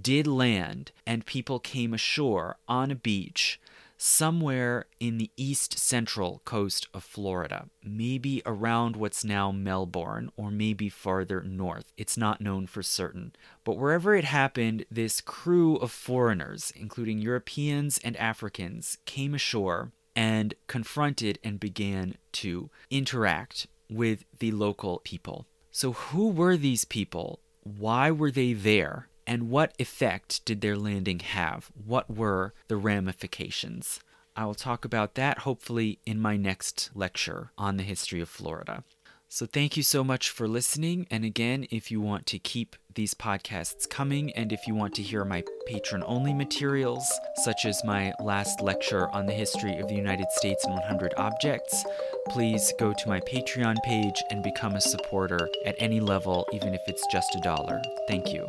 [0.00, 3.60] did land, and people came ashore on a beach
[4.02, 10.88] somewhere in the east central coast of Florida, maybe around what's now Melbourne or maybe
[10.88, 11.92] farther north.
[11.96, 13.32] It's not known for certain.
[13.62, 20.54] But wherever it happened, this crew of foreigners, including Europeans and Africans, came ashore and
[20.66, 25.46] confronted and began to interact with the local people.
[25.70, 27.38] So, who were these people?
[27.62, 29.08] Why were they there?
[29.32, 31.70] And what effect did their landing have?
[31.72, 33.98] What were the ramifications?
[34.36, 38.84] I will talk about that hopefully in my next lecture on the history of Florida.
[39.30, 41.06] So, thank you so much for listening.
[41.10, 45.02] And again, if you want to keep these podcasts coming and if you want to
[45.02, 49.94] hear my patron only materials, such as my last lecture on the history of the
[49.94, 51.86] United States and 100 objects,
[52.28, 56.82] please go to my Patreon page and become a supporter at any level, even if
[56.86, 57.80] it's just a dollar.
[58.06, 58.46] Thank you.